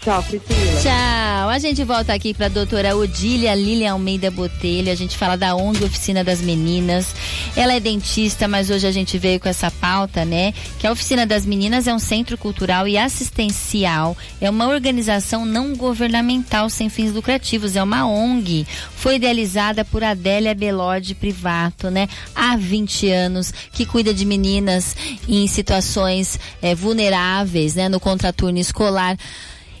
[0.00, 0.80] Tchau, Priscila.
[0.82, 1.48] Tchau.
[1.48, 4.92] A gente volta aqui para a doutora Odília Lilian Almeida Botelho.
[4.92, 7.14] A gente fala da ONG Oficina das Meninas.
[7.56, 10.52] Ela é dentista, mas hoje a gente veio com essa pauta, né?
[10.78, 14.16] Que a Oficina das Meninas é um centro cultural e assistencial.
[14.40, 17.74] É uma organização não governamental sem fins lucrativos.
[17.74, 18.66] É uma ONG.
[18.94, 22.08] Foi idealizada por Adélia Belode Privato, né?
[22.34, 24.94] Há 20 anos, que cuida de meninas
[25.28, 27.88] em situações eh, vulneráveis, né?
[27.88, 29.16] No contraturno escolar.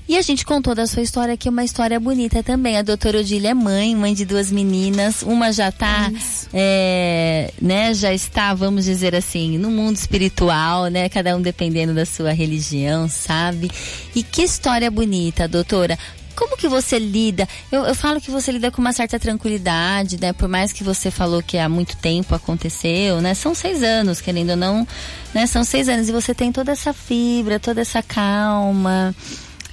[0.08, 2.76] E a gente contou da sua história, que é uma história bonita também.
[2.76, 5.22] A doutora Odília é mãe, mãe de duas meninas.
[5.22, 6.12] Uma já tá,
[6.54, 11.08] é, né, já está, vamos dizer assim, no mundo espiritual, né?
[11.08, 13.68] Cada um dependendo da sua religião, sabe?
[14.14, 15.98] E que história bonita, doutora.
[16.36, 17.48] Como que você lida?
[17.72, 20.34] Eu, eu falo que você lida com uma certa tranquilidade, né?
[20.34, 23.32] Por mais que você falou que há muito tempo aconteceu, né?
[23.32, 24.86] São seis anos, querendo ou não,
[25.34, 25.46] né?
[25.46, 29.14] São seis anos e você tem toda essa fibra, toda essa calma.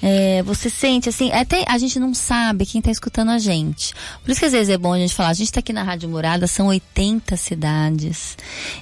[0.06, 3.94] É, você sente assim, até a gente não sabe quem está escutando a gente.
[4.22, 5.82] Por isso que às vezes é bom a gente falar, a gente está aqui na
[5.82, 8.38] Rádio Morada, são 80 cidades.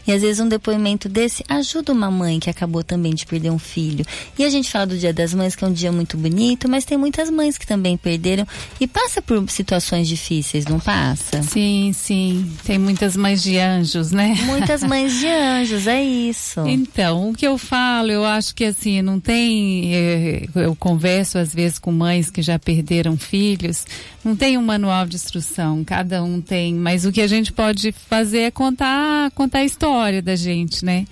[0.08, 3.60] E às vezes um depoimento desse ajuda uma mãe que acabou também de perder um
[3.60, 4.04] filho.
[4.36, 6.86] E a gente fala do Dia das Mães, que é um dia muito bonito, mas
[6.86, 8.48] tem muitas mães que também perderam
[8.80, 11.44] e passa por situações difíceis, não passa?
[11.44, 12.52] Sim, sim.
[12.66, 14.34] Tem muitas mães de anjos, né?
[14.46, 16.62] Muitas mães de anjos, é isso.
[16.68, 19.94] Então, o que eu falo, eu acho que assim, não tem.
[19.94, 23.86] eh, Eu converso às vezes com mães que já perderam filhos,
[24.24, 27.92] não tem um manual de instrução, cada um tem, mas o que a gente pode
[27.92, 31.06] fazer é contar, contar a história da gente, né?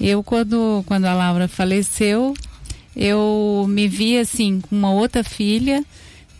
[0.00, 2.34] Eu, quando, quando a Laura faleceu,
[2.96, 5.84] eu me vi assim com uma outra filha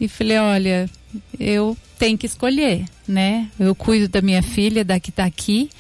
[0.01, 0.91] e falei, olha,
[1.39, 3.49] eu tenho que escolher, né?
[3.59, 5.71] Eu cuido da minha filha, da que está aqui,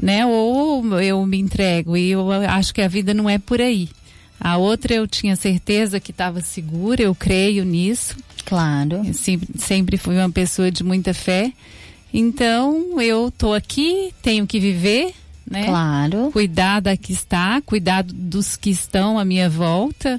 [0.00, 0.24] né?
[0.26, 3.88] Ou eu me entrego e eu acho que a vida não é por aí.
[4.40, 8.16] A outra eu tinha certeza que estava segura, eu creio nisso.
[8.46, 9.02] Claro.
[9.04, 11.52] Eu sempre, sempre fui uma pessoa de muita fé.
[12.12, 15.14] Então eu tô aqui, tenho que viver,
[15.48, 15.66] né?
[15.66, 16.30] Claro.
[16.32, 20.18] Cuidar da que está, cuidar dos que estão à minha volta.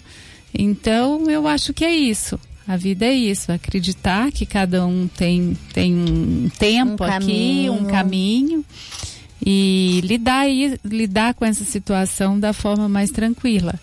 [0.54, 2.40] Então eu acho que é isso.
[2.68, 7.86] A vida é isso, acreditar que cada um tem, tem um tempo Um aqui, um
[7.86, 8.64] caminho
[9.44, 10.46] e lidar,
[10.86, 13.74] lidar com essa situação da forma mais tranquila.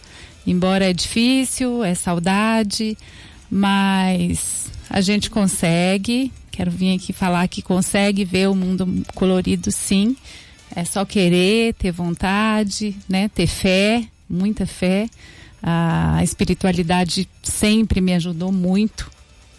[0.49, 2.97] Embora é difícil, é saudade,
[3.51, 6.33] mas a gente consegue.
[6.51, 10.17] Quero vir aqui falar que consegue ver o mundo colorido, sim.
[10.75, 13.29] É só querer, ter vontade, né?
[13.29, 15.07] Ter fé, muita fé.
[15.63, 19.11] A espiritualidade sempre me ajudou muito,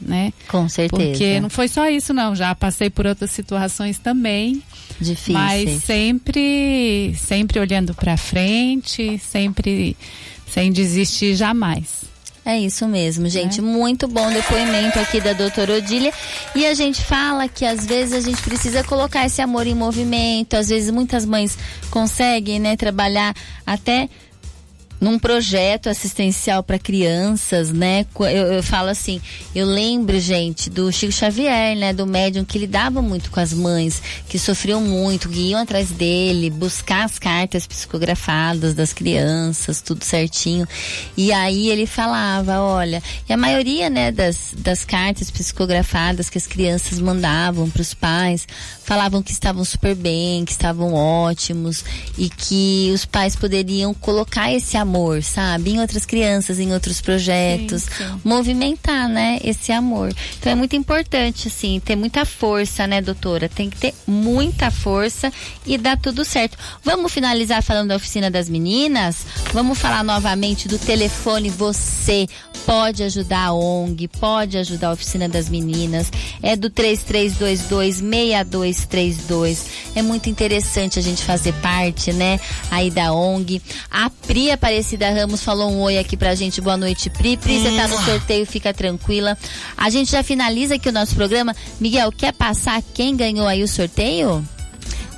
[0.02, 0.34] né?
[0.48, 1.10] Com certeza.
[1.12, 2.36] Porque não foi só isso, não.
[2.36, 4.64] Já passei por outras situações também.
[5.00, 5.38] Difíceis.
[5.38, 9.96] Mas sempre, sempre olhando para frente, sempre
[10.52, 12.00] sem desistir jamais.
[12.46, 13.62] É isso mesmo, gente.
[13.62, 16.12] Muito bom depoimento aqui da doutora Odília.
[16.56, 20.56] E a gente fala que às vezes a gente precisa colocar esse amor em movimento.
[20.56, 21.58] Às vezes muitas mães
[21.92, 23.36] conseguem, né, trabalhar
[23.66, 24.10] até
[25.00, 28.06] num projeto assistencial para crianças, né?
[28.20, 29.22] Eu, eu falo assim,
[29.56, 31.94] eu lembro, gente, do Chico Xavier, né?
[31.94, 36.50] Do médium que lidava muito com as mães, que sofriam muito, que iam atrás dele,
[36.50, 40.68] buscar as cartas psicografadas das crianças, tudo certinho.
[41.16, 46.48] E aí ele falava, olha, e a maioria, né, das, das cartas psicografadas que as
[46.48, 48.48] crianças mandavam para os pais,
[48.90, 51.86] falavam que estavam super bem, que estavam ótimos
[52.18, 57.86] e que os pais poderiam colocar esse amor, sabe, em outras crianças, em outros projetos,
[58.24, 60.12] movimentar, né, esse amor.
[60.40, 63.48] Então é muito importante, assim, ter muita força, né, doutora?
[63.48, 65.32] Tem que ter muita força
[65.68, 66.58] e dar tudo certo.
[66.84, 69.18] Vamos finalizar falando da oficina das meninas?
[69.54, 71.52] Vamos falar novamente do telefone.
[71.52, 72.28] Você
[72.66, 76.12] pode ajudar a ONG, pode ajudar a oficina das meninas.
[76.42, 76.72] É do
[78.88, 79.66] 33226232.
[79.96, 82.40] É muito interessante a gente fazer parte, né?
[82.70, 83.62] Aí da ONG.
[83.90, 86.62] A Pri Aparecida Ramos falou um oi aqui pra gente.
[86.62, 87.38] Boa noite, Pri.
[87.38, 89.38] Pri, você tá no sorteio, fica tranquila.
[89.78, 91.56] A gente já finaliza aqui o nosso programa.
[91.80, 94.46] Miguel, quer passar quem ganhou aí o sorteio?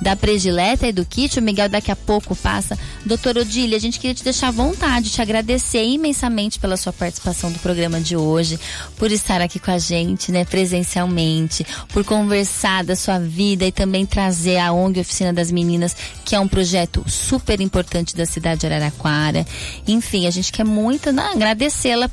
[0.02, 2.76] Da predileta e do kit, o Miguel daqui a pouco passa.
[3.06, 7.52] Doutor Odília, a gente queria te deixar à vontade, te agradecer imensamente pela sua participação
[7.52, 8.58] do programa de hoje,
[8.96, 14.04] por estar aqui com a gente, né, presencialmente, por conversar da sua vida e também
[14.04, 18.66] trazer a ONG Oficina das Meninas, que é um projeto super importante da cidade de
[18.66, 19.46] Araraquara.
[19.86, 22.10] Enfim, a gente quer muito né, agradecê-la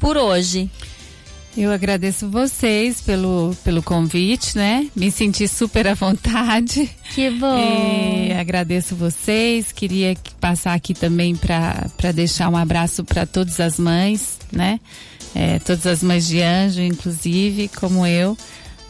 [0.00, 0.68] por hoje.
[1.56, 4.86] Eu agradeço vocês pelo, pelo convite, né?
[4.94, 6.88] Me senti super à vontade.
[7.12, 7.58] Que bom.
[8.28, 9.72] E agradeço vocês.
[9.72, 14.78] Queria que- passar aqui também para deixar um abraço para todas as mães, né?
[15.34, 18.38] É, todas as mães de anjo, inclusive, como eu,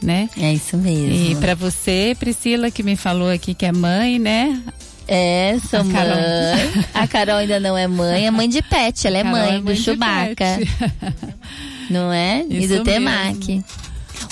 [0.02, 0.28] né?
[0.38, 1.12] É isso mesmo.
[1.12, 4.62] E para você, Priscila, que me falou aqui que é mãe, né?
[5.08, 5.94] É, sou A mãe.
[5.94, 6.84] Carol.
[6.94, 9.52] A Carol ainda não é mãe, é mãe de pet, ela é Carol mãe é
[9.60, 10.44] mãe do Chewbacca.
[11.90, 11.92] pet.
[11.92, 12.44] Não é?
[12.48, 13.62] e Isso do Temaki.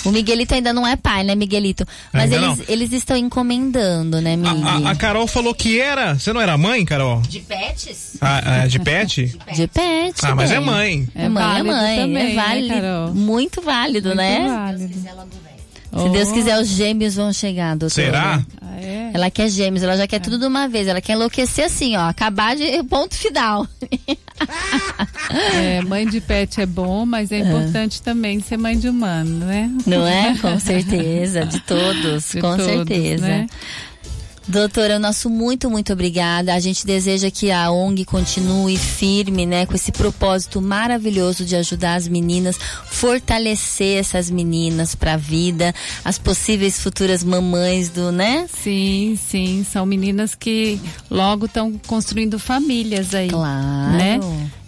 [0.05, 1.85] O Miguelito ainda não é pai, né, Miguelito?
[2.13, 2.65] Mas Ainda eles, não.
[2.69, 4.87] eles estão encomendando, né, Miguel?
[4.87, 6.13] A, a Carol falou que era.
[6.13, 7.21] Você não era mãe, Carol?
[7.21, 8.17] De pets?
[8.21, 9.37] Ah, é, de pet?
[9.53, 10.15] De pet.
[10.23, 11.07] Ah, mas é mãe.
[11.15, 11.97] É mãe, é válido mãe.
[11.97, 12.73] também, é né, válido.
[12.75, 13.13] Carol?
[13.15, 14.47] Muito válido, Muito né?
[14.47, 14.93] válido.
[15.91, 17.89] Se Deus quiser, os gêmeos vão chegar, doutora.
[17.89, 18.43] Será?
[18.61, 19.11] Ah, é?
[19.13, 20.87] Ela quer gêmeos, ela já quer tudo de uma vez.
[20.87, 22.01] Ela quer enlouquecer assim, ó.
[22.09, 23.67] Acabar de ponto final.
[25.53, 29.69] É, mãe de pet é bom, mas é importante também ser mãe de humano, né?
[29.85, 30.35] Não é?
[30.37, 33.27] Com certeza, de todos, De com todos, certeza.
[33.27, 33.47] né?
[34.49, 36.55] Doutora, nosso muito, muito obrigada.
[36.55, 41.93] A gente deseja que a ONG continue firme, né, com esse propósito maravilhoso de ajudar
[41.93, 42.57] as meninas,
[42.87, 45.71] fortalecer essas meninas para a vida,
[46.03, 48.47] as possíveis futuras mamães do, né?
[48.51, 50.81] Sim, sim, são meninas que
[51.11, 53.29] logo estão construindo famílias aí.
[53.29, 53.97] Claro.
[53.97, 54.19] Né?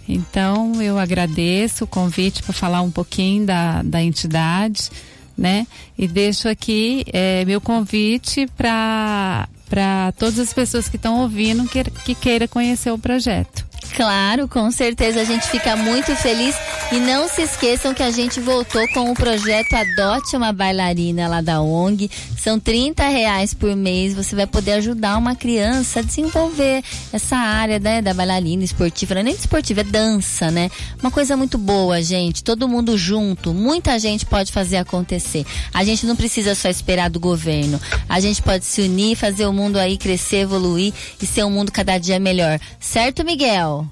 [0.08, 4.90] Então eu agradeço o convite para falar um pouquinho da, da entidade,
[5.36, 5.66] né?
[5.98, 11.82] E deixo aqui eh, meu convite para para todas as pessoas que estão ouvindo que,
[11.82, 13.64] que queira conhecer o projeto.
[13.96, 16.54] Claro, com certeza a gente fica muito feliz
[16.92, 21.40] e não se esqueçam que a gente voltou com o projeto Adote uma Bailarina lá
[21.40, 22.10] da ONG.
[22.36, 24.12] São 30 reais por mês.
[24.12, 29.14] Você vai poder ajudar uma criança a desenvolver essa área né, da bailarina esportiva.
[29.14, 30.70] Não é nem esportiva, é dança, né?
[31.00, 32.44] Uma coisa muito boa, gente.
[32.44, 33.54] Todo mundo junto.
[33.54, 35.46] Muita gente pode fazer acontecer.
[35.72, 37.80] A gente não precisa só esperar do governo.
[38.06, 40.92] A gente pode se unir, fazer o mundo aí crescer, evoluir
[41.22, 42.60] e ser um mundo cada dia melhor.
[42.78, 43.88] Certo, Miguel?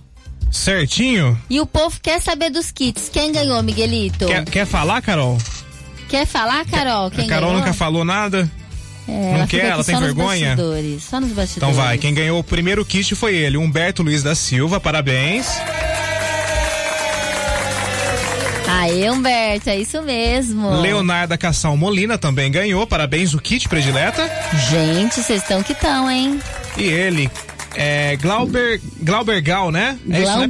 [0.50, 1.38] Certinho?
[1.48, 3.08] E o povo quer saber dos kits.
[3.12, 4.26] Quem ganhou, Miguelito?
[4.26, 5.38] Quer, quer falar, Carol?
[6.08, 7.10] Quer falar, Carol?
[7.10, 7.60] Quem a Carol ganhou?
[7.60, 8.50] nunca falou nada?
[9.08, 9.66] É, não quer?
[9.66, 10.48] Ela tem só nos vergonha?
[10.50, 11.56] bastidores, Só nos bastidores.
[11.56, 15.46] Então vai, quem ganhou o primeiro kit foi ele, Humberto Luiz da Silva, parabéns.
[18.68, 20.80] Aê, Humberto, é isso mesmo.
[20.80, 24.30] Leonarda Cassal Molina também ganhou, parabéns, o kit predileta.
[24.70, 26.40] Gente, vocês estão que estão, hein?
[26.76, 27.28] E ele,
[27.74, 29.98] é Glauber, Glauber Gal, né?
[30.10, 30.48] É isso, né.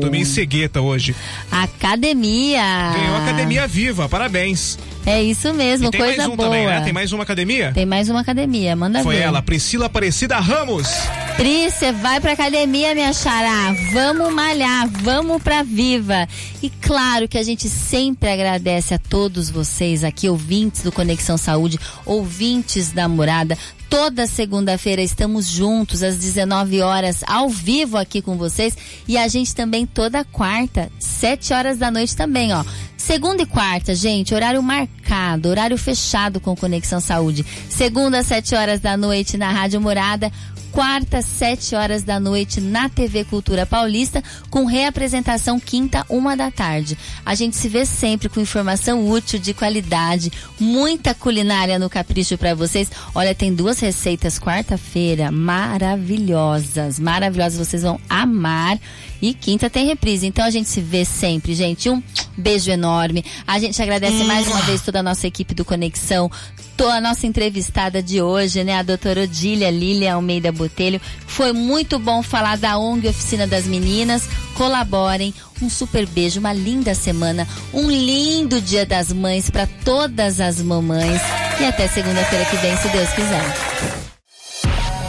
[0.00, 1.14] Tô meio cegueta hoje.
[1.50, 2.92] Academia.
[2.94, 4.78] Ganhou Academia Viva, parabéns.
[5.04, 6.48] É isso mesmo, E tem coisa mais um boa.
[6.48, 6.80] também, né?
[6.82, 7.72] Tem mais uma academia?
[7.74, 9.22] Tem mais uma academia, manda Foi ver.
[9.22, 10.88] ela, Priscila Aparecida Ramos.
[11.36, 13.74] Pri, você vai pra academia, minha xará.
[13.92, 16.28] Vamos malhar, vamos pra viva.
[16.62, 21.80] E claro que a gente sempre agradece a todos vocês aqui, ouvintes do Conexão Saúde,
[22.06, 23.58] ouvintes da Morada.
[23.92, 28.74] Toda segunda-feira estamos juntos às 19 horas ao vivo aqui com vocês
[29.06, 32.64] e a gente também toda quarta, 7 horas da noite também, ó.
[32.96, 37.44] Segunda e quarta, gente, horário marcado, horário fechado com Conexão Saúde.
[37.68, 40.32] Segunda às 7 horas da noite na Rádio Morada,
[40.72, 46.96] quarta, sete horas da noite na TV Cultura Paulista, com reapresentação quinta, uma da tarde.
[47.24, 52.54] A gente se vê sempre com informação útil, de qualidade, muita culinária no capricho para
[52.54, 52.90] vocês.
[53.14, 58.78] Olha, tem duas receitas quarta-feira maravilhosas, maravilhosas, vocês vão amar.
[59.22, 60.26] E quinta tem reprise.
[60.26, 61.88] Então a gente se vê sempre, gente.
[61.88, 62.02] Um
[62.36, 63.24] beijo enorme.
[63.46, 66.28] A gente agradece mais uma vez toda a nossa equipe do Conexão,
[66.76, 68.76] toda a nossa entrevistada de hoje, né?
[68.76, 71.00] A doutora Odília Lília Almeida Botelho.
[71.24, 74.28] Foi muito bom falar da ONG Oficina das Meninas.
[74.56, 75.32] Colaborem.
[75.62, 81.22] Um super beijo, uma linda semana, um lindo Dia das Mães para todas as mamães.
[81.60, 83.44] E até segunda-feira que vem, se Deus quiser.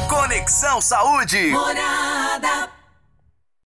[0.08, 1.48] Conexão Saúde.
[1.48, 2.83] Morada